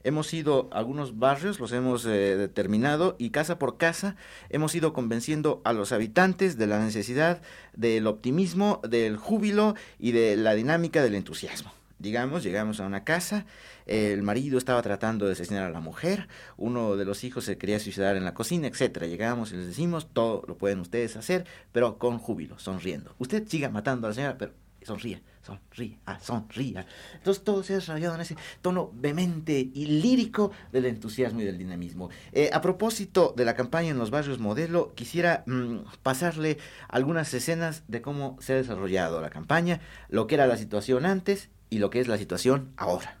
Hemos 0.08 0.32
ido 0.32 0.68
a 0.72 0.78
algunos 0.78 1.18
barrios, 1.18 1.60
los 1.60 1.70
hemos 1.72 2.06
eh, 2.06 2.36
determinado 2.36 3.14
y 3.18 3.30
casa 3.30 3.58
por 3.58 3.76
casa 3.76 4.16
hemos 4.48 4.74
ido 4.74 4.92
convenciendo 4.94 5.60
a 5.64 5.74
los 5.74 5.92
habitantes 5.92 6.56
de 6.56 6.66
la 6.66 6.82
necesidad 6.82 7.42
del 7.74 8.06
optimismo, 8.06 8.80
del 8.88 9.18
júbilo 9.18 9.74
y 9.98 10.12
de 10.12 10.36
la 10.36 10.54
dinámica 10.54 11.02
del 11.02 11.14
entusiasmo. 11.14 11.72
Digamos, 11.98 12.42
llegamos 12.42 12.80
a 12.80 12.86
una 12.86 13.04
casa, 13.04 13.44
el 13.86 14.22
marido 14.22 14.56
estaba 14.56 14.80
tratando 14.82 15.26
de 15.26 15.32
asesinar 15.32 15.64
a 15.64 15.70
la 15.70 15.80
mujer, 15.80 16.28
uno 16.56 16.96
de 16.96 17.04
los 17.04 17.24
hijos 17.24 17.44
se 17.44 17.58
quería 17.58 17.80
suicidar 17.80 18.16
en 18.16 18.24
la 18.24 18.34
cocina, 18.34 18.68
etcétera. 18.68 19.08
Llegamos 19.08 19.52
y 19.52 19.56
les 19.56 19.66
decimos, 19.66 20.08
todo 20.12 20.44
lo 20.46 20.56
pueden 20.56 20.78
ustedes 20.78 21.16
hacer, 21.16 21.44
pero 21.72 21.98
con 21.98 22.18
júbilo, 22.18 22.58
sonriendo. 22.58 23.14
Usted 23.18 23.46
siga 23.48 23.68
matando 23.68 24.06
a 24.06 24.10
la 24.10 24.14
señora, 24.14 24.38
pero 24.38 24.52
sonríe, 24.82 25.22
sonríe, 25.42 25.98
ah, 26.06 26.18
sonríe. 26.20 26.84
Entonces 27.14 27.44
todo 27.44 27.62
se 27.62 27.74
ha 27.74 27.76
desarrollado 27.76 28.14
en 28.14 28.20
ese 28.20 28.36
tono 28.62 28.90
vehemente 28.94 29.70
y 29.72 29.86
lírico 29.86 30.52
del 30.72 30.86
entusiasmo 30.86 31.40
y 31.40 31.44
del 31.44 31.58
dinamismo. 31.58 32.10
Eh, 32.32 32.50
a 32.52 32.60
propósito 32.60 33.34
de 33.36 33.44
la 33.44 33.54
campaña 33.54 33.90
en 33.90 33.98
los 33.98 34.10
barrios 34.10 34.38
modelo, 34.38 34.94
quisiera 34.94 35.44
mm, 35.46 35.78
pasarle 36.02 36.58
algunas 36.88 37.32
escenas 37.34 37.82
de 37.88 38.02
cómo 38.02 38.36
se 38.40 38.52
ha 38.54 38.56
desarrollado 38.56 39.20
la 39.20 39.30
campaña, 39.30 39.80
lo 40.08 40.26
que 40.26 40.34
era 40.34 40.46
la 40.46 40.56
situación 40.56 41.06
antes 41.06 41.50
y 41.70 41.78
lo 41.78 41.90
que 41.90 42.00
es 42.00 42.08
la 42.08 42.18
situación 42.18 42.72
ahora. 42.76 43.17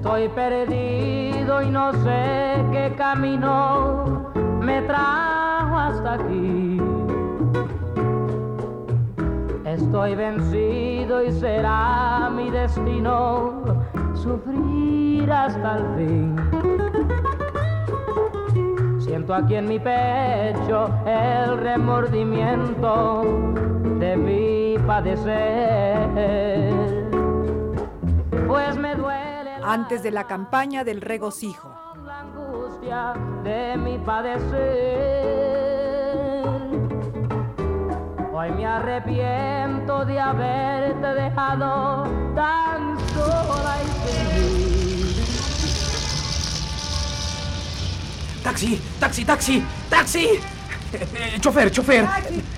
Estoy 0.00 0.28
perdido 0.30 1.60
y 1.60 1.68
no 1.68 1.92
sé 1.92 2.64
qué 2.72 2.94
camino 2.96 4.32
me 4.62 4.80
trajo 4.80 5.76
hasta 5.76 6.14
aquí. 6.14 6.80
Estoy 9.66 10.14
vencido 10.14 11.22
y 11.22 11.30
será 11.32 12.30
mi 12.34 12.48
destino 12.48 13.62
sufrir 14.14 15.30
hasta 15.30 15.76
el 15.76 15.84
fin. 15.98 16.36
Siento 19.00 19.34
aquí 19.34 19.56
en 19.56 19.68
mi 19.68 19.78
pecho 19.78 20.88
el 21.04 21.58
remordimiento 21.58 23.22
de 23.98 24.16
mi 24.16 24.78
padecer. 24.86 26.08
Pues 28.48 28.78
me 28.78 28.94
duele 28.94 29.19
Antes 29.62 30.02
de 30.02 30.10
la 30.10 30.26
campaña 30.26 30.84
del 30.84 31.00
regocijo. 31.00 31.74
la 32.04 32.20
angustia 32.20 33.14
de 33.44 33.76
mi 33.76 33.98
padecer. 33.98 35.40
Hoy 38.32 38.50
me 38.52 38.66
arrepiento 38.66 40.04
de 40.06 40.18
haberte 40.18 41.06
dejado 41.14 42.04
tan 42.34 42.98
sola 43.10 43.76
y 43.82 43.88
feliz. 44.08 44.90
¡Taxi! 48.42 48.80
¡Taxi, 48.98 49.24
taxi! 49.24 49.64
¡Taxi! 49.90 50.40
Eh, 50.92 51.06
eh, 51.36 51.38
chofer, 51.40 51.70
chofer. 51.70 52.06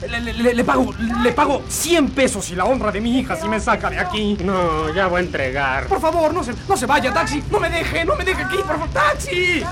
Le, 0.09 0.21
le- 0.21 0.33
le- 0.33 0.55
le 0.55 0.65
pago, 0.65 0.93
le 1.23 1.33
pago 1.33 1.63
100 1.69 2.11
pesos 2.11 2.49
y 2.51 2.55
la 2.55 2.65
honra 2.65 2.91
de 2.91 3.01
mi 3.01 3.19
hija 3.19 3.37
si 3.37 3.49
me 3.49 3.61
saca 3.61 3.91
de 3.91 3.99
aquí. 3.99 4.37
No, 4.43 4.93
ya 4.95 5.07
voy 5.07 5.21
a 5.21 5.25
entregar. 5.25 5.87
Por 5.87 6.01
favor, 6.01 6.33
no 6.33 6.43
se, 6.43 6.53
no 6.69 6.77
se 6.77 6.87
vaya, 6.87 7.13
taxi. 7.13 7.43
No 7.51 7.61
me 7.61 7.69
deje, 7.71 8.05
no 8.05 8.17
me 8.17 8.25
deje 8.25 8.43
aquí, 8.43 8.57
por 8.57 8.67
favor. 8.79 8.89
¡Taxi! 8.91 9.63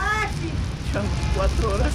Llevamos 0.92 1.12
cuatro 1.36 1.72
horas 1.74 1.92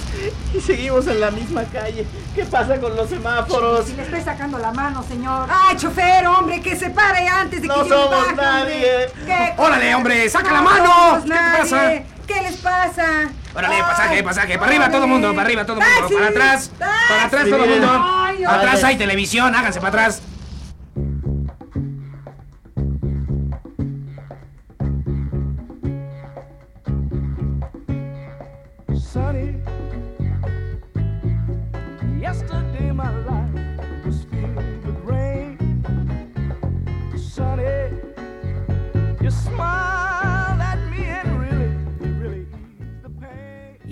y 0.54 0.60
seguimos 0.60 1.06
en 1.06 1.20
la 1.20 1.30
misma 1.30 1.64
calle. 1.64 2.06
¿Qué 2.34 2.44
pasa 2.46 2.80
con 2.80 2.96
los 2.96 3.08
semáforos? 3.10 3.86
Si 3.86 3.92
le 3.94 4.02
estoy 4.02 4.22
sacando 4.22 4.58
la 4.58 4.72
mano, 4.72 5.04
señor. 5.06 5.48
¡Ay, 5.52 5.76
chofer, 5.76 6.26
hombre, 6.26 6.60
que 6.62 6.74
se 6.76 6.88
pare 6.90 7.28
antes 7.28 7.60
de 7.62 7.68
No 7.68 7.82
que 7.82 7.88
yo 7.90 7.94
somos 7.94 8.10
baje, 8.10 8.30
hombre! 8.30 8.44
nadie. 8.44 8.90
¿Qué? 9.26 9.54
Órale, 9.58 9.94
hombre, 9.94 10.28
saca 10.30 10.50
la 10.50 10.58
No 10.62 10.64
mano. 10.64 10.86
somos 10.86 11.22
¿Qué 11.24 11.28
te 11.28 11.34
nadie. 11.34 11.60
pasa? 11.60 11.92
¿Qué 12.26 12.40
les 12.42 12.56
pasa? 12.56 13.04
Órale, 13.56 13.82
pasaje, 13.82 14.22
pasaje. 14.22 14.58
Para 14.58 14.66
arriba 14.70 14.90
todo 14.90 15.04
el 15.04 15.10
mundo, 15.10 15.30
para 15.30 15.42
arriba 15.42 15.64
todo 15.64 15.80
el 15.80 15.86
mundo. 15.86 16.14
Para 16.14 16.28
atrás. 16.28 16.70
Para 16.78 17.24
atrás 17.24 17.44
todo 17.48 17.64
el 17.64 17.70
mundo. 17.70 17.90
Atrás 18.48 18.84
ay. 18.84 18.84
hay 18.84 18.96
televisión, 18.96 19.54
háganse 19.54 19.80
para 19.80 19.88
atrás. 19.88 20.22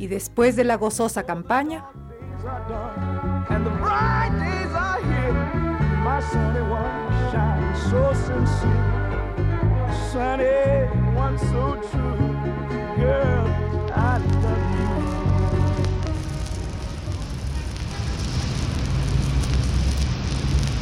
Y 0.04 0.06
después 0.06 0.54
de 0.54 0.64
la 0.64 0.76
gozosa 0.76 1.22
campaña, 1.22 1.86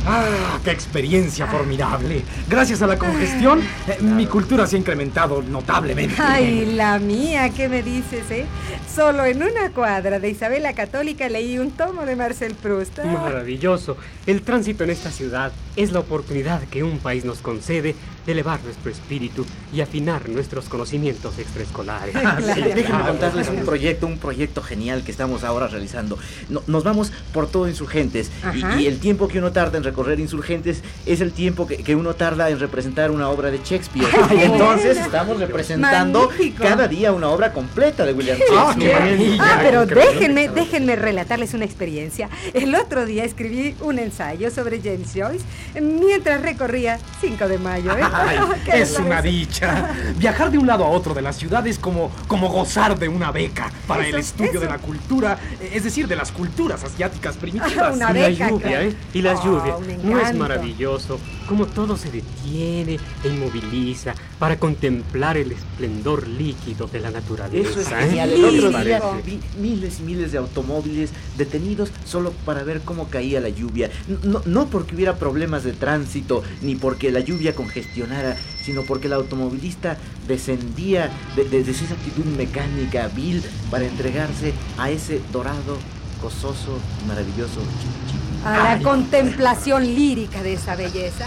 ¡Ah, 0.06 0.58
qué 0.64 0.70
experiencia 0.70 1.46
formidable! 1.46 2.22
Gracias 2.48 2.82
a 2.82 2.86
la 2.86 2.98
congestión, 2.98 3.60
eh, 3.60 3.98
mi 4.02 4.26
cultura 4.26 4.66
se 4.66 4.76
ha 4.76 4.78
incrementado 4.78 5.42
notablemente. 5.42 6.16
Ay, 6.18 6.74
la 6.74 6.98
mía, 6.98 7.50
¿qué 7.50 7.68
me 7.68 7.82
dices, 7.82 8.30
eh? 8.30 8.46
Solo 8.92 9.24
en 9.24 9.42
una 9.42 9.70
cuadra 9.70 10.18
de 10.18 10.30
Isabel 10.30 10.64
la 10.64 10.74
Católica 10.74 11.28
leí 11.28 11.58
un 11.58 11.70
tomo 11.70 12.04
de 12.04 12.16
Marcel 12.16 12.54
Proust. 12.54 12.98
Maravilloso. 12.98 13.96
El 14.26 14.42
tránsito 14.42 14.84
en 14.84 14.90
esta 14.90 15.10
ciudad 15.10 15.52
es 15.76 15.92
la 15.92 16.00
oportunidad 16.00 16.62
que 16.64 16.82
un 16.82 16.98
país 16.98 17.24
nos 17.24 17.38
concede 17.38 17.72
de 17.82 17.94
elevar 18.26 18.60
nuestro 18.62 18.90
espíritu 18.90 19.44
y 19.72 19.80
afinar 19.80 20.28
nuestros 20.28 20.66
conocimientos 20.68 21.38
extraescolares. 21.38 22.14
Ah, 22.24 22.36
sí, 22.38 22.44
Claro. 22.62 22.74
déjenme 22.74 23.02
contarles 23.06 23.48
un 23.48 23.64
proyecto, 23.64 24.06
un 24.06 24.18
proyecto 24.18 24.62
genial 24.62 25.02
que 25.02 25.10
estamos 25.10 25.42
ahora 25.44 25.66
realizando. 25.66 26.18
No- 26.48 26.62
nos 26.66 26.84
vamos 26.84 27.10
por 27.32 27.48
todo 27.50 27.68
Insurgentes 27.68 28.30
y, 28.54 28.82
y 28.82 28.86
el 28.86 28.98
tiempo 29.00 29.26
que 29.28 29.38
uno 29.38 29.50
tarda 29.52 29.76
en 29.78 29.84
recorrer 29.84 30.20
Insurgentes 30.20 30.82
es 31.04 31.20
el 31.20 31.32
tiempo 31.32 31.66
que, 31.66 31.78
que 31.78 31.94
uno 31.96 32.14
tarda 32.14 32.48
en 32.50 32.58
representar 32.60 33.10
una 33.10 33.28
obra 33.28 33.50
de 33.50 33.58
Shakespeare. 33.64 34.06
Ay, 34.30 34.42
Entonces 34.44 34.96
estamos 34.98 35.38
representando 35.40 36.28
Magnífico. 36.28 36.62
cada 36.62 36.86
día 36.88 37.12
una 37.12 37.28
obra 37.30 37.52
completa 37.52 38.04
de 38.04 38.12
William 38.12 38.38
Shakespeare. 38.50 38.92
qué 38.92 38.98
maravilla. 39.00 39.42
Ah, 39.44 39.58
pero 39.62 39.86
déjenme, 39.86 40.48
déjenme 40.48 40.96
relatarles 40.96 41.54
una 41.54 41.64
experiencia. 41.64 42.28
El 42.54 42.74
otro 42.74 43.04
día 43.04 43.24
escribí 43.24 43.74
un 43.80 43.98
ensayo 43.98 44.50
sobre 44.50 44.80
James 44.80 45.10
Joyce 45.14 45.44
mientras 45.80 46.40
recorría 46.42 46.98
5 47.20 47.48
de 47.48 47.58
mayo. 47.58 47.90
¿eh? 47.96 48.00
Ay, 48.12 48.38
¿Qué 48.64 48.72
les 48.78 48.92
es 48.92 48.98
una 48.98 49.22
dicha. 49.22 49.88
Viajar 50.16 50.50
de 50.50 50.58
un 50.58 50.66
lado 50.66 50.84
a 50.84 50.88
otro 50.88 51.14
de 51.14 51.22
la 51.22 51.32
ciudad 51.32 51.66
es 51.66 51.78
como, 51.78 52.10
como 52.28 52.48
gozar 52.50 52.98
de 52.98 53.08
una 53.08 53.30
beca 53.30 53.70
para 53.86 54.02
Eso, 54.06 54.16
el 54.16 54.20
estudio 54.20 54.50
eso. 54.52 54.60
de 54.60 54.66
la 54.66 54.78
cultura, 54.78 55.38
eh, 55.60 55.72
es 55.74 55.84
decir, 55.84 56.06
de 56.08 56.16
las 56.16 56.30
culturas 56.32 56.82
asiáticas 56.84 57.36
primitivas. 57.36 57.96
Una 57.96 58.10
Y 58.10 58.14
la 58.20 58.28
lluvia, 58.30 58.68
claro. 58.68 58.84
¿eh? 58.84 58.96
Y 59.14 59.22
la 59.22 59.32
Oh, 59.34 59.44
lluvia. 59.44 59.76
No 60.02 60.20
es 60.20 60.34
maravilloso 60.34 61.18
cómo 61.48 61.66
todo 61.66 61.96
se 61.96 62.10
detiene 62.10 62.98
e 63.24 63.28
inmoviliza 63.28 64.14
para 64.38 64.58
contemplar 64.58 65.36
el 65.36 65.52
esplendor 65.52 66.26
líquido 66.28 66.86
de 66.86 67.00
la 67.00 67.10
naturaleza. 67.10 67.70
Eso 67.70 67.80
es 67.80 67.86
¿eh? 67.88 67.94
genial. 68.08 68.30
El 68.32 68.44
otro 68.44 68.84
día 68.84 69.00
vi 69.24 69.40
miles 69.60 70.00
y 70.00 70.02
miles 70.02 70.32
de 70.32 70.38
automóviles 70.38 71.10
detenidos 71.36 71.90
solo 72.04 72.32
para 72.44 72.62
ver 72.64 72.80
cómo 72.82 73.08
caía 73.08 73.40
la 73.40 73.48
lluvia. 73.48 73.90
No, 74.24 74.42
no 74.46 74.66
porque 74.66 74.94
hubiera 74.94 75.16
problemas 75.16 75.64
de 75.64 75.72
tránsito 75.72 76.42
ni 76.62 76.74
porque 76.76 77.10
la 77.12 77.20
lluvia 77.20 77.54
congestionara, 77.54 78.36
sino 78.64 78.82
porque 78.82 79.06
el 79.08 79.12
automovilista 79.14 79.96
descendía 80.28 81.10
de, 81.36 81.44
de- 81.44 81.62
de 81.64 81.70
esa 81.70 81.94
actitud 81.94 82.24
mecánica 82.36 83.08
vil 83.08 83.42
para 83.70 83.84
entregarse 83.86 84.52
a 84.78 84.90
ese 84.90 85.20
dorado, 85.32 85.76
gozoso 86.22 86.78
y 87.04 87.08
maravilloso 87.08 87.60
chip. 88.08 88.21
A 88.44 88.76
la 88.76 88.82
contemplación 88.82 89.84
lírica 89.84 90.42
de 90.42 90.54
esa 90.54 90.74
belleza. 90.74 91.26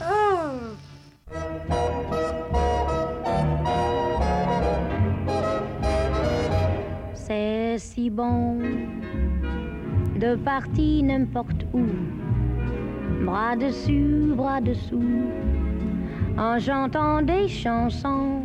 Ah. 0.00 0.52
C'est 7.14 7.78
si 7.78 8.08
bon 8.08 8.58
de 10.16 10.36
partir 10.36 11.02
n'importe 11.02 11.66
où, 11.74 11.84
bras 13.24 13.56
dessus, 13.56 14.32
bras 14.34 14.60
dessous, 14.60 15.02
en 16.38 16.58
chantant 16.60 17.20
des 17.22 17.48
chansons. 17.48 18.42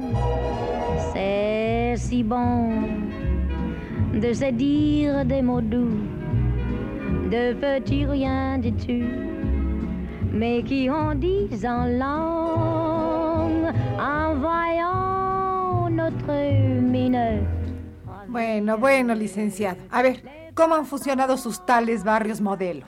C'est 1.14 1.94
si 1.96 2.24
bon 2.24 2.72
de 4.14 4.34
se 4.34 4.52
dire 4.52 5.26
des 5.26 5.42
mots 5.42 5.62
doux 5.62 6.11
de 7.32 7.54
petits 7.54 8.06
rien 8.06 8.58
du 8.60 8.74
tout, 8.74 9.08
mais 10.34 10.62
qui 10.64 10.90
en 10.90 11.16
disent 11.16 11.66
en 11.66 11.86
langue 11.86 13.74
en 13.98 14.36
voyant 14.36 15.90
notre 15.90 16.34
mine. 16.82 17.48
Bueno, 18.28 18.78
bueno, 18.78 19.16
licenciado. 19.16 19.78
A 19.92 20.02
ver, 20.02 20.52
¿cómo 20.54 20.76
han 20.76 20.86
funcionado 20.86 21.38
sus 21.38 21.66
tales 21.66 22.04
barrios 22.04 22.42
modelo? 22.42 22.86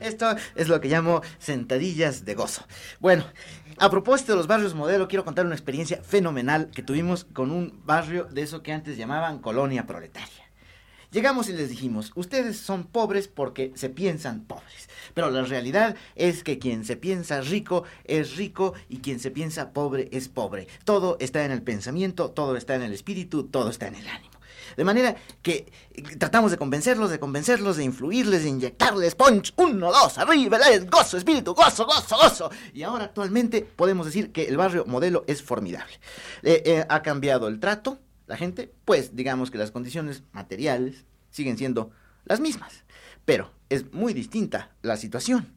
Esto 0.00 0.36
es 0.56 0.68
lo 0.68 0.80
que 0.80 0.88
llamo 0.88 1.20
sentadillas 1.38 2.24
de 2.24 2.34
gozo. 2.34 2.64
Bueno, 2.98 3.24
a 3.78 3.90
propósito 3.90 4.32
de 4.32 4.38
los 4.38 4.46
barrios 4.46 4.74
modelo, 4.74 5.06
quiero 5.06 5.26
contar 5.26 5.44
una 5.44 5.54
experiencia 5.54 6.00
fenomenal 6.02 6.70
que 6.74 6.82
tuvimos 6.82 7.24
con 7.24 7.50
un 7.50 7.78
barrio 7.84 8.24
de 8.24 8.40
eso 8.40 8.62
que 8.62 8.72
antes 8.72 8.96
llamaban 8.96 9.40
colonia 9.40 9.86
proletaria. 9.86 10.47
Llegamos 11.10 11.48
y 11.48 11.54
les 11.54 11.70
dijimos, 11.70 12.12
ustedes 12.16 12.58
son 12.58 12.84
pobres 12.84 13.28
porque 13.28 13.72
se 13.74 13.88
piensan 13.88 14.44
pobres, 14.44 14.90
pero 15.14 15.30
la 15.30 15.42
realidad 15.42 15.96
es 16.16 16.44
que 16.44 16.58
quien 16.58 16.84
se 16.84 16.96
piensa 16.96 17.40
rico 17.40 17.84
es 18.04 18.36
rico 18.36 18.74
y 18.90 18.98
quien 18.98 19.18
se 19.18 19.30
piensa 19.30 19.72
pobre 19.72 20.10
es 20.12 20.28
pobre. 20.28 20.68
Todo 20.84 21.16
está 21.18 21.46
en 21.46 21.50
el 21.50 21.62
pensamiento, 21.62 22.30
todo 22.30 22.56
está 22.56 22.74
en 22.74 22.82
el 22.82 22.92
espíritu, 22.92 23.44
todo 23.44 23.70
está 23.70 23.86
en 23.86 23.94
el 23.94 24.06
ánimo. 24.06 24.38
De 24.76 24.84
manera 24.84 25.16
que 25.40 25.72
eh, 25.92 26.02
tratamos 26.18 26.50
de 26.50 26.58
convencerlos, 26.58 27.10
de 27.10 27.18
convencerlos, 27.18 27.78
de 27.78 27.84
influirles, 27.84 28.42
de 28.42 28.50
inyectarles 28.50 29.14
punch, 29.14 29.54
uno, 29.56 29.90
dos, 29.90 30.18
arriba, 30.18 30.58
gozo, 30.90 31.16
espíritu, 31.16 31.54
gozo, 31.54 31.86
gozo, 31.86 32.16
gozo. 32.16 32.50
Y 32.74 32.82
ahora 32.82 33.04
actualmente 33.04 33.62
podemos 33.62 34.06
decir 34.06 34.30
que 34.30 34.44
el 34.44 34.56
barrio 34.56 34.84
modelo 34.86 35.24
es 35.26 35.42
formidable. 35.42 35.94
Eh, 36.42 36.62
eh, 36.66 36.86
ha 36.88 37.02
cambiado 37.02 37.48
el 37.48 37.60
trato, 37.60 37.98
la 38.28 38.36
gente, 38.36 38.72
pues 38.84 39.16
digamos 39.16 39.50
que 39.50 39.58
las 39.58 39.70
condiciones 39.72 40.22
materiales 40.32 41.04
siguen 41.30 41.58
siendo 41.58 41.90
las 42.24 42.38
mismas. 42.40 42.84
Pero 43.24 43.50
es 43.68 43.92
muy 43.92 44.12
distinta 44.14 44.70
la 44.82 44.96
situación. 44.96 45.48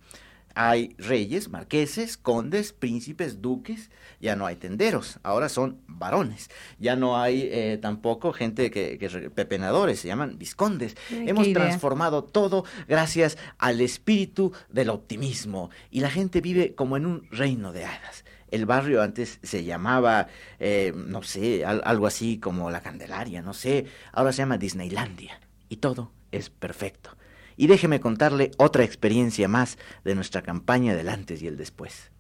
Hay 0.53 0.95
reyes, 0.97 1.47
marqueses, 1.47 2.17
condes, 2.17 2.73
príncipes, 2.73 3.41
duques, 3.41 3.89
ya 4.19 4.35
no 4.35 4.45
hay 4.45 4.57
tenderos, 4.57 5.17
ahora 5.23 5.47
son 5.47 5.79
varones. 5.87 6.49
Ya 6.77 6.97
no 6.97 7.17
hay 7.17 7.47
eh, 7.49 7.79
tampoco 7.81 8.33
gente 8.33 8.69
que, 8.69 8.97
que 8.97 9.07
re- 9.07 9.29
pepenadores, 9.29 10.01
se 10.01 10.09
llaman 10.09 10.37
viscondes. 10.37 10.97
Ay, 11.09 11.29
Hemos 11.29 11.45
transformado 11.53 12.25
todo 12.25 12.65
gracias 12.89 13.37
al 13.59 13.79
espíritu 13.79 14.51
del 14.69 14.89
optimismo 14.89 15.69
y 15.89 16.01
la 16.01 16.09
gente 16.09 16.41
vive 16.41 16.75
como 16.75 16.97
en 16.97 17.05
un 17.05 17.27
reino 17.31 17.71
de 17.71 17.85
hadas. 17.85 18.25
El 18.51 18.65
barrio 18.65 19.01
antes 19.01 19.39
se 19.41 19.63
llamaba, 19.63 20.27
eh, 20.59 20.93
no 20.95 21.23
sé, 21.23 21.65
al- 21.65 21.81
algo 21.85 22.05
así 22.05 22.37
como 22.39 22.69
la 22.69 22.81
Candelaria, 22.81 23.41
no 23.41 23.53
sé, 23.53 23.85
ahora 24.11 24.31
se 24.33 24.39
llama 24.39 24.57
Disneylandia 24.57 25.39
y 25.69 25.77
todo 25.77 26.11
es 26.31 26.49
perfecto. 26.49 27.11
Y 27.57 27.67
déjeme 27.67 27.99
contarle 27.99 28.51
otra 28.57 28.83
experiencia 28.83 29.47
más 29.47 29.77
de 30.03 30.15
nuestra 30.15 30.41
campaña 30.41 30.95
del 30.95 31.09
antes 31.09 31.41
y 31.41 31.47
el 31.47 31.57
después. 31.57 32.11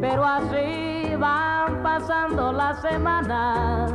Pero 0.00 0.24
así 0.24 1.14
van 1.18 1.82
pasando 1.82 2.52
las 2.52 2.80
semanas, 2.82 3.92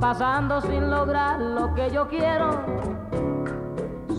pasando 0.00 0.60
sin 0.62 0.90
lograr 0.90 1.40
lo 1.40 1.74
que 1.74 1.90
yo 1.90 2.08
quiero. 2.08 2.64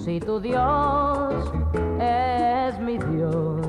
Si 0.04 0.20
tu 0.20 0.40
Dios 0.40 1.52
es 2.00 2.80
mi 2.80 2.98
Dios, 2.98 3.62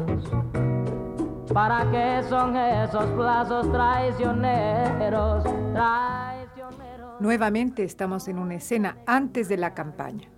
¿para 1.52 1.90
qué 1.90 2.23
son 2.28 2.56
esos 2.56 3.04
plazos 3.11 3.71
traicioneros? 3.73 5.44
Traicioneros. 5.73 7.21
Nuevamente 7.21 7.85
estamos 7.85 8.28
en 8.28 8.38
una 8.38 8.54
escena 8.54 8.99
antes 9.06 9.49
de 9.49 9.56
la 9.56 9.75
campaña. 9.75 10.28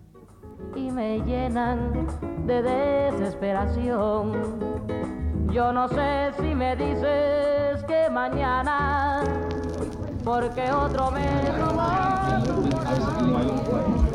y 0.77 0.91
me 0.91 1.21
llenan 1.21 2.07
de 2.47 2.63
desesperación. 2.63 4.33
Yo 5.53 5.73
no 5.73 5.89
sé 5.89 6.33
si 6.41 6.55
me 6.55 6.75
dices 6.75 7.85
que 7.87 8.11
mañana, 8.11 9.23
porque 10.25 10.71
otro 10.73 11.11
me 11.13 11.53
robó. 11.59 11.95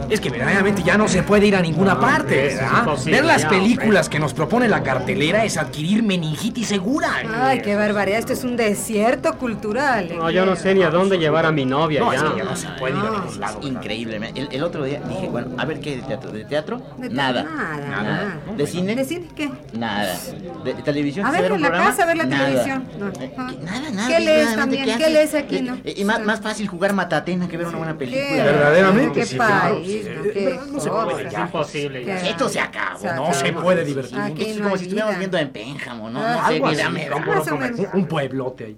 Es 0.09 0.19
que 0.19 0.29
verdaderamente 0.29 0.81
ya 0.83 0.97
no 0.97 1.07
se 1.07 1.23
puede 1.23 1.45
ir 1.47 1.55
a 1.55 1.61
ninguna 1.61 1.93
No, 1.93 1.99
parte, 1.99 2.57
Ver 3.05 3.25
las 3.25 3.45
películas 3.45 4.09
que 4.09 4.19
nos 4.19 4.33
propone 4.33 4.67
la 4.67 4.81
cartelera 4.83 5.43
es 5.45 5.57
adquirir 5.57 6.03
meningitis 6.03 6.67
segura. 6.67 7.09
Ay, 7.41 7.61
qué 7.61 7.75
barbaridad. 7.75 8.19
Esto 8.19 8.33
es 8.33 8.43
un 8.43 8.57
desierto 8.57 9.35
cultural. 9.37 10.09
No, 10.17 10.29
yo 10.31 10.45
no 10.45 10.55
sé 10.55 10.73
ni 10.73 10.83
a 10.83 10.89
dónde 10.89 11.17
llevar 11.17 11.45
a 11.45 11.51
mi 11.51 11.65
novia 11.65 11.99
No, 11.99 12.11
ya. 12.11 12.17
es 12.19 12.23
que 12.23 12.37
ya 12.37 12.43
no 12.43 12.55
se 12.55 12.67
puede 12.79 12.97
ir 12.97 13.05
a 13.05 13.11
ningún 13.11 13.39
lado. 13.39 13.59
Increíble. 13.61 14.19
El, 14.35 14.47
el 14.51 14.63
otro 14.63 14.83
día 14.83 15.01
dije, 15.07 15.27
bueno, 15.27 15.49
a 15.57 15.65
ver 15.65 15.79
qué 15.79 15.95
de 15.97 16.01
teatro. 16.03 16.31
¿De 16.31 16.45
teatro? 16.45 16.81
De- 16.97 17.09
nada. 17.09 17.43
nada, 17.43 17.87
nada. 17.87 18.37
¿De 18.57 18.67
cine? 18.67 18.95
¿De 18.95 19.05
cine 19.05 19.27
qué? 19.35 19.51
Nada. 19.73 20.15
¿De 20.63 20.73
televisión? 20.75 21.25
A 21.25 21.31
¿Se 21.31 21.41
ver, 21.41 21.51
un 21.51 21.57
en 21.57 21.61
la 21.63 21.67
programa? 21.69 21.91
casa, 21.91 22.03
a 22.03 22.05
ver 22.07 22.17
la 22.17 22.25
Nada. 22.25 22.45
televisión. 22.45 22.87
No. 22.97 23.07
Eh. 23.07 23.11
¿qué? 23.19 23.35
Nada, 23.37 23.89
nada. 23.91 24.07
¿Qué 24.07 24.19
lees 24.19 24.55
también? 24.55 24.85
¿Qué 24.85 24.93
haces? 24.93 25.11
lees 25.11 25.35
aquí, 25.35 25.57
Eh, 25.57 25.61
no? 25.61 25.77
eh, 25.83 25.93
y 25.97 26.03
más, 26.05 26.19
más 26.25 26.41
fácil 26.41 26.67
jugar 26.67 26.93
matatena 26.93 27.47
que 27.47 27.57
ver 27.57 27.67
una 27.67 27.77
buena 27.77 27.97
película. 27.97 28.27
¿Qué? 28.27 28.41
Verdaderamente, 28.41 29.19
¿Qué 29.19 29.25
sí, 29.25 29.35
claro. 29.35 29.75
país? 29.75 29.98
Eh, 30.07 30.31
¿Qué 30.33 30.59
no 30.71 30.79
se 30.79 30.89
puede. 30.89 31.41
Imposible. 31.41 32.05
ya. 32.05 32.21
¿Qué? 32.21 32.29
Esto 32.29 32.49
se 32.49 32.59
acabó. 32.59 32.99
Se 32.99 33.13
No 33.13 33.33
se 33.33 33.53
puede 33.53 33.83
divertir. 33.83 34.19
Aquí 34.19 34.41
Esto 34.41 34.51
es 34.51 34.57
no 34.57 34.63
como 34.63 34.77
si 34.77 34.83
estuviéramos 34.83 35.17
viendo 35.17 35.37
en 35.37 35.49
Pénjamo, 35.51 36.09
¿no? 36.09 36.19
Ah, 36.21 36.51
no 36.59 36.73
sé, 36.73 36.83
así, 36.83 37.51
un, 37.51 37.87
un 37.93 38.07
pueblote 38.07 38.65
ahí. 38.65 38.77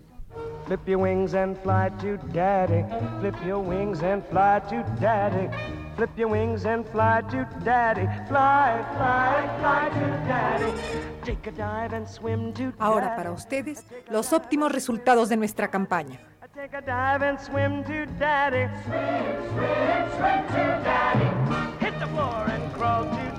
Flip 0.66 0.88
your 0.88 1.00
wings 1.00 1.34
and 1.34 1.58
fly 1.64 1.90
to 2.02 2.18
daddy. 2.32 2.86
Flip 3.20 3.36
your 3.46 3.60
wings 3.60 4.02
and 4.04 4.24
fly 4.30 4.62
to 4.70 4.84
daddy. 5.02 5.50
Flip 5.98 6.10
your 6.18 6.30
wings 6.30 6.66
and 6.66 6.86
fly 6.88 7.22
to 7.30 7.46
daddy. 7.66 8.08
Fly, 8.30 8.82
fly, 8.96 9.50
fly 9.60 9.90
to 9.90 10.08
daddy. 10.28 10.72
Take 11.26 11.50
a 11.50 11.52
dive 11.52 11.94
and 11.94 12.08
swim 12.08 12.54
to 12.54 12.64
daddy. 12.64 12.76
Ahora 12.80 13.16
para 13.18 13.32
ustedes, 13.32 13.84
los 14.10 14.32
óptimos 14.32 14.72
resultados 14.72 15.28
de 15.28 15.36
nuestra 15.36 15.70
campaña. 15.70 16.20
Take 16.54 16.74
a 16.74 16.82
dive 16.82 17.22
and 17.22 17.40
swim 17.40 17.82
to 17.86 18.06
daddy. 18.20 18.70
Swim, 18.84 18.94
swim, 19.54 20.12
swim 20.12 20.48
to 20.48 20.82
daddy. 20.84 21.86
Hit 21.86 21.98
the 21.98 22.08
floor 22.08 22.46
and 22.50 22.74
crawl 22.74 23.06
to. 23.06 23.31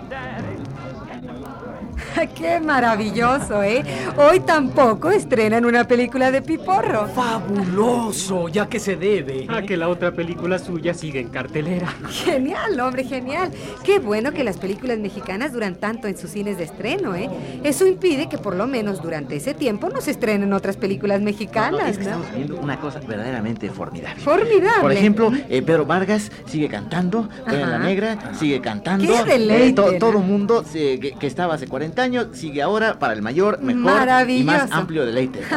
Qué 2.34 2.60
maravilloso, 2.60 3.62
¿eh? 3.62 3.82
Hoy 4.16 4.40
tampoco 4.40 5.10
estrenan 5.10 5.64
una 5.64 5.84
película 5.86 6.30
de 6.30 6.42
Piporro. 6.42 7.06
Fabuloso, 7.08 8.48
ya 8.48 8.68
que 8.68 8.78
se 8.80 8.96
debe. 8.96 9.46
A 9.48 9.62
que 9.62 9.76
la 9.76 9.88
otra 9.88 10.12
película 10.12 10.58
suya 10.58 10.94
sigue 10.94 11.20
en 11.20 11.28
cartelera. 11.28 11.88
Genial, 12.10 12.78
hombre, 12.80 13.04
genial. 13.04 13.50
Qué 13.84 13.98
bueno 13.98 14.32
que 14.32 14.44
las 14.44 14.58
películas 14.58 14.98
mexicanas 14.98 15.52
duran 15.52 15.74
tanto 15.76 16.08
en 16.08 16.16
sus 16.16 16.30
cines 16.30 16.58
de 16.58 16.64
estreno, 16.64 17.14
¿eh? 17.14 17.28
Eso 17.64 17.86
impide 17.86 18.28
que 18.28 18.38
por 18.38 18.54
lo 18.56 18.66
menos 18.66 19.02
durante 19.02 19.36
ese 19.36 19.54
tiempo 19.54 19.88
no 19.88 20.00
se 20.00 20.10
estrenen 20.12 20.52
otras 20.52 20.76
películas 20.76 21.20
No, 21.20 21.26
mexicanas, 21.26 21.90
es 21.90 21.98
que 21.98 22.04
¿no? 22.04 22.10
estamos 22.10 22.34
viendo 22.34 22.56
una 22.56 22.78
cosa 22.80 23.00
verdaderamente 23.00 23.68
formidable. 23.70 24.20
Formidable. 24.20 24.80
Por 24.82 24.92
ejemplo, 24.92 25.32
eh, 25.48 25.62
Pedro 25.62 25.86
Vargas 25.86 26.30
sigue 26.46 26.68
cantando, 26.68 27.28
Toña 27.48 27.66
la. 27.66 27.78
Negra 27.78 28.32
sigue 28.38 28.60
cantando. 28.60 29.06
Qué 29.06 29.24
deleite, 29.24 29.68
Eh, 29.68 29.72
to- 29.72 29.92
¿no? 29.92 29.98
todo 29.98 30.18
mundo 30.20 30.64
que, 30.72 31.14
que 31.18 31.26
estaba 31.26 31.54
hace 31.54 31.66
40 31.66 32.01
años 32.02 32.26
sigue 32.32 32.60
ahora 32.60 32.98
para 32.98 33.14
el 33.14 33.22
mayor, 33.22 33.60
mejor 33.62 34.28
y 34.28 34.42
más 34.42 34.70
amplio 34.70 35.06
deleite. 35.06 35.40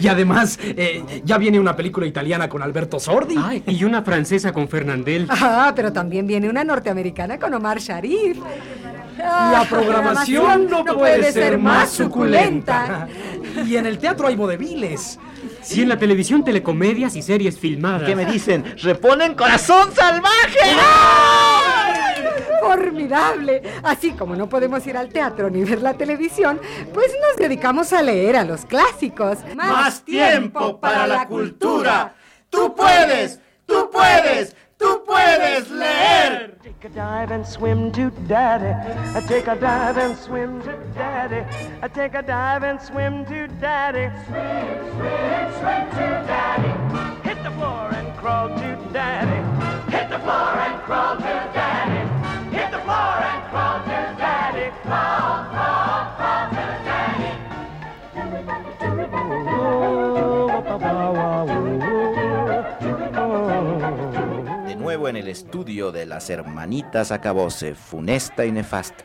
Y 0.00 0.08
además, 0.08 0.58
eh, 0.62 1.22
ya 1.24 1.38
viene 1.38 1.58
una 1.58 1.74
película 1.76 2.06
italiana 2.06 2.48
con 2.48 2.62
Alberto 2.62 2.98
Sordi. 2.98 3.36
Ay, 3.38 3.62
y 3.66 3.84
una 3.84 4.02
francesa 4.02 4.52
con 4.52 4.68
Fernandel. 4.68 5.26
Ah, 5.30 5.72
pero 5.74 5.92
también 5.92 6.26
viene 6.26 6.48
una 6.48 6.64
norteamericana 6.64 7.38
con 7.38 7.54
Omar 7.54 7.78
Sharif. 7.78 8.38
Ah, 9.22 9.50
La 9.52 9.68
programación 9.68 10.68
no, 10.68 10.84
puede 10.84 11.32
ser 11.32 11.58
más 11.58 11.90
suculenta. 11.90 13.06
Y 13.66 13.76
en 13.76 13.86
el 13.86 13.98
teatro 13.98 14.26
hay 14.26 14.36
vodeviles. 14.36 15.18
Y 15.70 15.82
en 15.82 15.88
la 15.88 15.98
televisión, 15.98 16.44
telecomedias 16.44 17.14
y 17.16 17.22
series 17.22 17.58
filmadas. 17.58 18.08
¿Qué 18.08 18.16
me 18.16 18.26
dicen? 18.26 18.64
¡Reponen 18.82 19.34
corazón 19.34 19.90
salvaje! 19.94 20.58
Así 23.82 24.12
como 24.12 24.34
no 24.36 24.48
podemos 24.48 24.86
ir 24.86 24.96
al 24.96 25.08
teatro 25.08 25.50
ni 25.50 25.64
ver 25.64 25.82
la 25.82 25.94
televisión, 25.94 26.60
pues 26.92 27.12
nos 27.20 27.36
dedicamos 27.36 27.92
a 27.92 28.02
leer 28.02 28.36
a 28.36 28.44
los 28.44 28.64
clásicos. 28.64 29.38
Más 29.54 30.02
tiempo 30.02 30.78
para 30.78 31.06
la 31.06 31.26
cultura. 31.26 32.14
Tú 32.50 32.74
puedes, 32.74 33.40
tú 33.66 33.90
puedes, 33.90 34.56
tú 34.76 35.02
puedes 35.06 35.70
leer. 35.70 36.58
Take 36.82 36.84
a 36.84 36.88
dive 36.90 37.30
and 37.30 37.46
swim 37.46 37.92
to 37.92 38.10
daddy. 38.26 38.74
I 39.16 39.20
take 39.28 39.46
a 39.46 39.54
dive 39.54 39.98
and 39.98 40.16
swim 40.16 40.60
to 40.62 40.72
daddy. 40.94 41.44
I 41.80 41.88
take 41.88 42.14
a 42.14 42.22
dive 42.22 42.64
and 42.64 42.80
swim 42.80 43.24
to 43.26 43.46
daddy. 43.60 44.10
Swim, 44.26 44.66
swim, 44.96 45.52
swim 45.60 45.90
to 45.90 46.24
daddy. 46.26 47.28
Hit 47.28 47.42
the 47.44 47.50
floor 47.52 47.88
and 47.94 48.16
crawl 48.18 48.48
to 48.48 48.92
daddy. 48.92 49.92
Hit 49.92 50.10
the 50.10 50.18
floor 50.18 50.58
and 50.58 50.82
crawl 50.82 51.16
to 51.16 51.22
daddy. 51.22 51.61
Estudio 65.32 65.90
de 65.90 66.06
las 66.06 66.30
hermanitas 66.30 67.10
Acabose, 67.10 67.74
funesta 67.74 68.46
y 68.46 68.52
nefasta. 68.52 69.04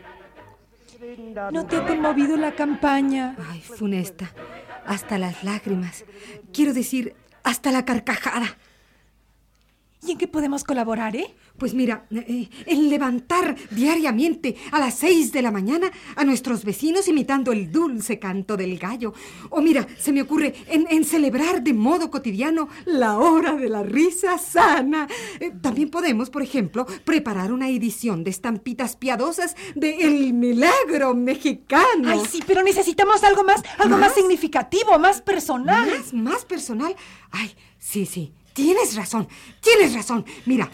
¿No 1.52 1.66
te 1.66 1.78
ha 1.78 1.86
conmovido 1.88 2.38
la 2.38 2.54
campaña? 2.54 3.36
Ay, 3.50 3.62
funesta. 3.62 4.30
Hasta 4.86 5.18
las 5.18 5.44
lágrimas. 5.44 6.06
Quiero 6.54 6.74
decir, 6.74 7.16
hasta 7.44 7.72
la 7.72 7.86
carcajada. 7.86 8.58
¿Y 10.06 10.12
en 10.12 10.18
qué 10.18 10.28
podemos 10.28 10.63
colaborar, 10.63 11.16
eh? 11.16 11.34
Pues 11.58 11.74
mira, 11.74 12.06
eh, 12.12 12.50
en 12.65 12.89
levantar 12.89 13.56
diariamente 13.72 14.56
a 14.72 14.80
las 14.80 14.96
seis 14.96 15.32
de 15.32 15.41
la 15.41 15.52
mañana 15.52 15.91
a 16.15 16.24
nuestros 16.24 16.63
vecinos 16.63 17.08
imitando 17.08 17.52
el 17.52 17.72
dulce 17.72 18.20
canto 18.20 18.56
del 18.56 18.78
gallo. 18.78 19.13
O 19.50 19.62
mira, 19.62 19.88
se 19.98 20.12
me 20.12 20.22
ocurre 20.22 20.54
en, 20.67 20.86
en 20.89 21.04
celebrar 21.04 21.63
de 21.63 21.74
modo 21.74 22.12
cotidiano 22.12 22.70
la 22.86 23.17
hora 23.17 23.54
de 23.54 23.70
la 23.70 23.84
risa 23.84 24.38
sana. 24.38 25.08
Eh, 25.39 25.52
también 25.62 25.89
podemos, 25.89 26.30
por 26.30 26.43
ejemplo, 26.43 26.86
preparar 27.04 27.52
una 27.52 27.70
edición 27.70 28.24
de 28.24 28.30
estampitas 28.30 28.96
piadosas 28.96 29.56
de 29.76 29.98
El 30.02 30.34
Milagro 30.34 31.15
Mexicano. 31.15 32.10
Ay, 32.10 32.22
sí, 32.30 32.43
pero 32.46 32.62
necesitamos 32.63 33.24
algo 33.24 33.43
más, 33.43 33.63
algo 33.80 33.98
más, 33.98 34.10
¿Más? 34.10 34.15
significativo, 34.15 35.00
más 35.00 35.22
personal. 35.22 35.89
¿Más? 35.89 36.13
¿Más 36.13 36.46
personal? 36.46 36.96
Ay, 37.32 37.52
sí, 37.80 38.06
sí. 38.06 38.32
Tienes 38.54 38.96
razón. 38.96 39.28
Tienes 39.62 39.93
razón. 39.93 40.26
Mira, 40.46 40.70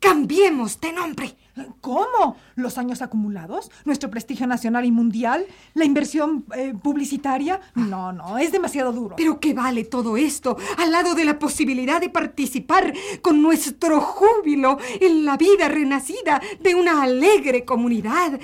cambiemos 0.00 0.80
de 0.80 0.92
nombre. 0.92 1.36
¿Cómo? 1.82 2.36
¿Los 2.54 2.78
años 2.78 3.02
acumulados? 3.02 3.70
¿Nuestro 3.84 4.08
prestigio 4.10 4.46
nacional 4.46 4.84
y 4.86 4.90
mundial? 4.92 5.44
¿La 5.74 5.84
inversión 5.84 6.46
eh, 6.56 6.72
publicitaria? 6.80 7.60
No, 7.74 8.12
no, 8.12 8.38
es 8.38 8.50
demasiado 8.50 8.92
duro. 8.92 9.16
Pero 9.16 9.38
¿qué 9.40 9.52
vale 9.52 9.84
todo 9.84 10.16
esto 10.16 10.56
al 10.78 10.90
lado 10.90 11.14
de 11.14 11.24
la 11.26 11.38
posibilidad 11.38 12.00
de 12.00 12.08
participar 12.08 12.94
con 13.20 13.42
nuestro 13.42 14.00
júbilo 14.00 14.78
en 15.00 15.24
la 15.26 15.36
vida 15.36 15.68
renacida 15.68 16.40
de 16.60 16.74
una 16.74 17.02
alegre 17.02 17.64
comunidad? 17.64 18.40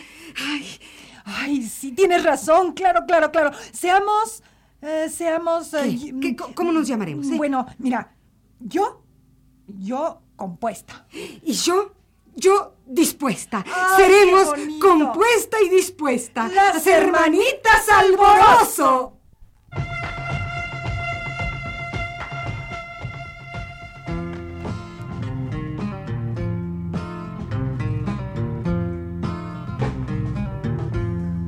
Ay, 0.46 0.66
Ay, 1.28 1.62
sí, 1.62 1.90
tienes 1.90 2.22
razón, 2.22 2.72
claro, 2.72 3.00
claro, 3.06 3.32
claro. 3.32 3.50
Seamos, 3.72 4.44
eh, 4.82 5.08
seamos... 5.10 5.70
¿qué? 5.70 5.78
eh, 5.88 6.14
¿Qué- 6.20 6.36
co- 6.36 6.52
¿Cómo 6.54 6.70
nos 6.70 6.86
llamaremos? 6.86 7.26
eh? 7.28 7.34
Bueno, 7.36 7.66
mira, 7.78 8.12
yo, 8.60 9.02
yo 9.66 10.20
compuesta. 10.36 11.06
Y 11.12 11.52
yo, 11.52 11.92
yo 12.34 12.74
dispuesta. 12.86 13.64
Ay, 13.66 13.96
Seremos 14.04 14.52
compuesta 14.80 15.60
y 15.62 15.68
dispuesta. 15.68 16.48
Las 16.48 16.86
hermanitas 16.86 17.88
alborozo. 17.88 19.14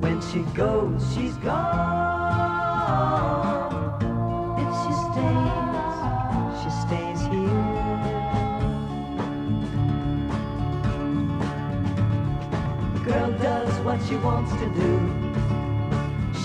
When 0.01 0.20
she 0.33 0.40
goes, 0.55 1.03
she's 1.14 1.37
gone. 1.37 1.78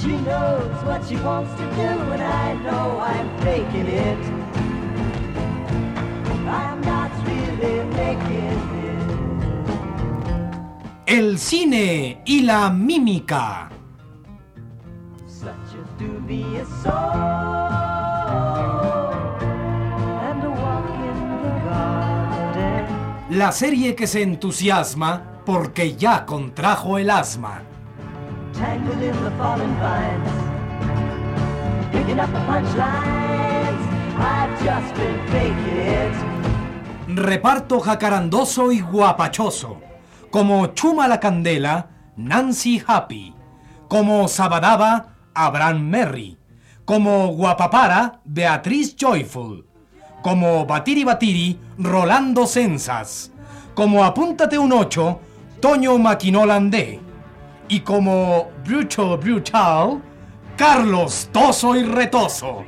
She 0.03 0.17
knows 0.17 0.83
what 0.83 1.01
she 1.07 1.15
wants 1.15 1.51
to 1.53 1.63
do, 1.79 1.91
and 2.11 2.21
I 2.21 2.53
know 2.55 2.99
I'm 2.99 3.29
faking 3.39 3.87
it. 3.87 4.19
I'm 6.45 6.81
not 6.81 7.09
really 7.25 7.85
making 7.95 8.49
it. 8.49 8.93
El 11.05 11.37
cine 11.37 12.21
y 12.25 12.41
la 12.41 12.69
mímica. 12.69 13.69
Such 15.25 15.73
a 15.79 15.83
dubious 15.97 16.67
soul 16.83 16.91
and 20.19 20.43
a 20.43 20.49
walk 20.49 20.89
in 20.99 21.17
the 21.43 21.53
garden. 21.69 22.87
La 23.29 23.53
serie 23.53 23.95
que 23.95 24.07
se 24.07 24.21
entusiasma 24.21 25.39
porque 25.45 25.95
ya 25.95 26.25
contrajo 26.25 26.97
el 26.97 27.09
asma. 27.09 27.61
Tangled 28.63 29.03
in 29.03 29.23
the 29.25 29.31
fallen 29.31 29.75
vines, 29.75 30.29
picking 31.91 32.17
up 32.17 32.31
the 32.31 32.39
punchlines. 32.47 33.43
Just 34.63 34.95
it. 34.97 36.13
Reparto 37.09 37.81
jacarandoso 37.81 38.71
y 38.71 38.79
guapachoso. 38.79 39.81
Como 40.31 40.67
Chuma 40.67 41.09
la 41.09 41.19
Candela, 41.19 41.89
Nancy 42.15 42.81
Happy. 42.87 43.35
Como 43.89 44.29
Sabadaba, 44.29 45.07
Abraham 45.33 45.89
Merry. 45.89 46.37
Como 46.85 47.27
Guapapara, 47.35 48.21
Beatriz 48.23 48.95
Joyful. 48.95 49.65
Como 50.21 50.65
Batiri 50.65 51.03
Batiri, 51.03 51.59
Rolando 51.77 52.47
Sensas. 52.47 53.29
Como 53.75 54.05
Apúntate 54.05 54.57
un 54.57 54.71
8, 54.71 55.19
Toño 55.59 55.97
Maquinolandé. 55.97 57.02
Y 57.67 57.79
como 57.81 58.51
Brutal 58.65 59.17
Brutal, 59.17 60.01
Carlos 60.57 61.29
Toso 61.31 61.75
y 61.75 61.83
Retoso. 61.83 62.63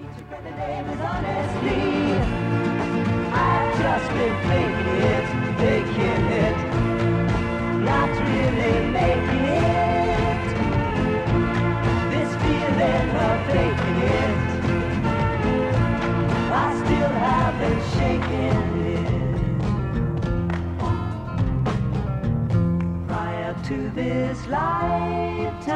This 23.95 24.45
lifetime, 24.47 25.71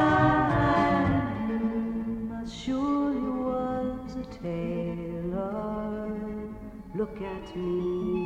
I 2.33 2.45
surely 2.45 3.21
was 3.21 4.15
a 4.17 4.23
tailor. 4.43 6.09
Look 6.95 7.21
at 7.21 7.55
me. 7.55 8.18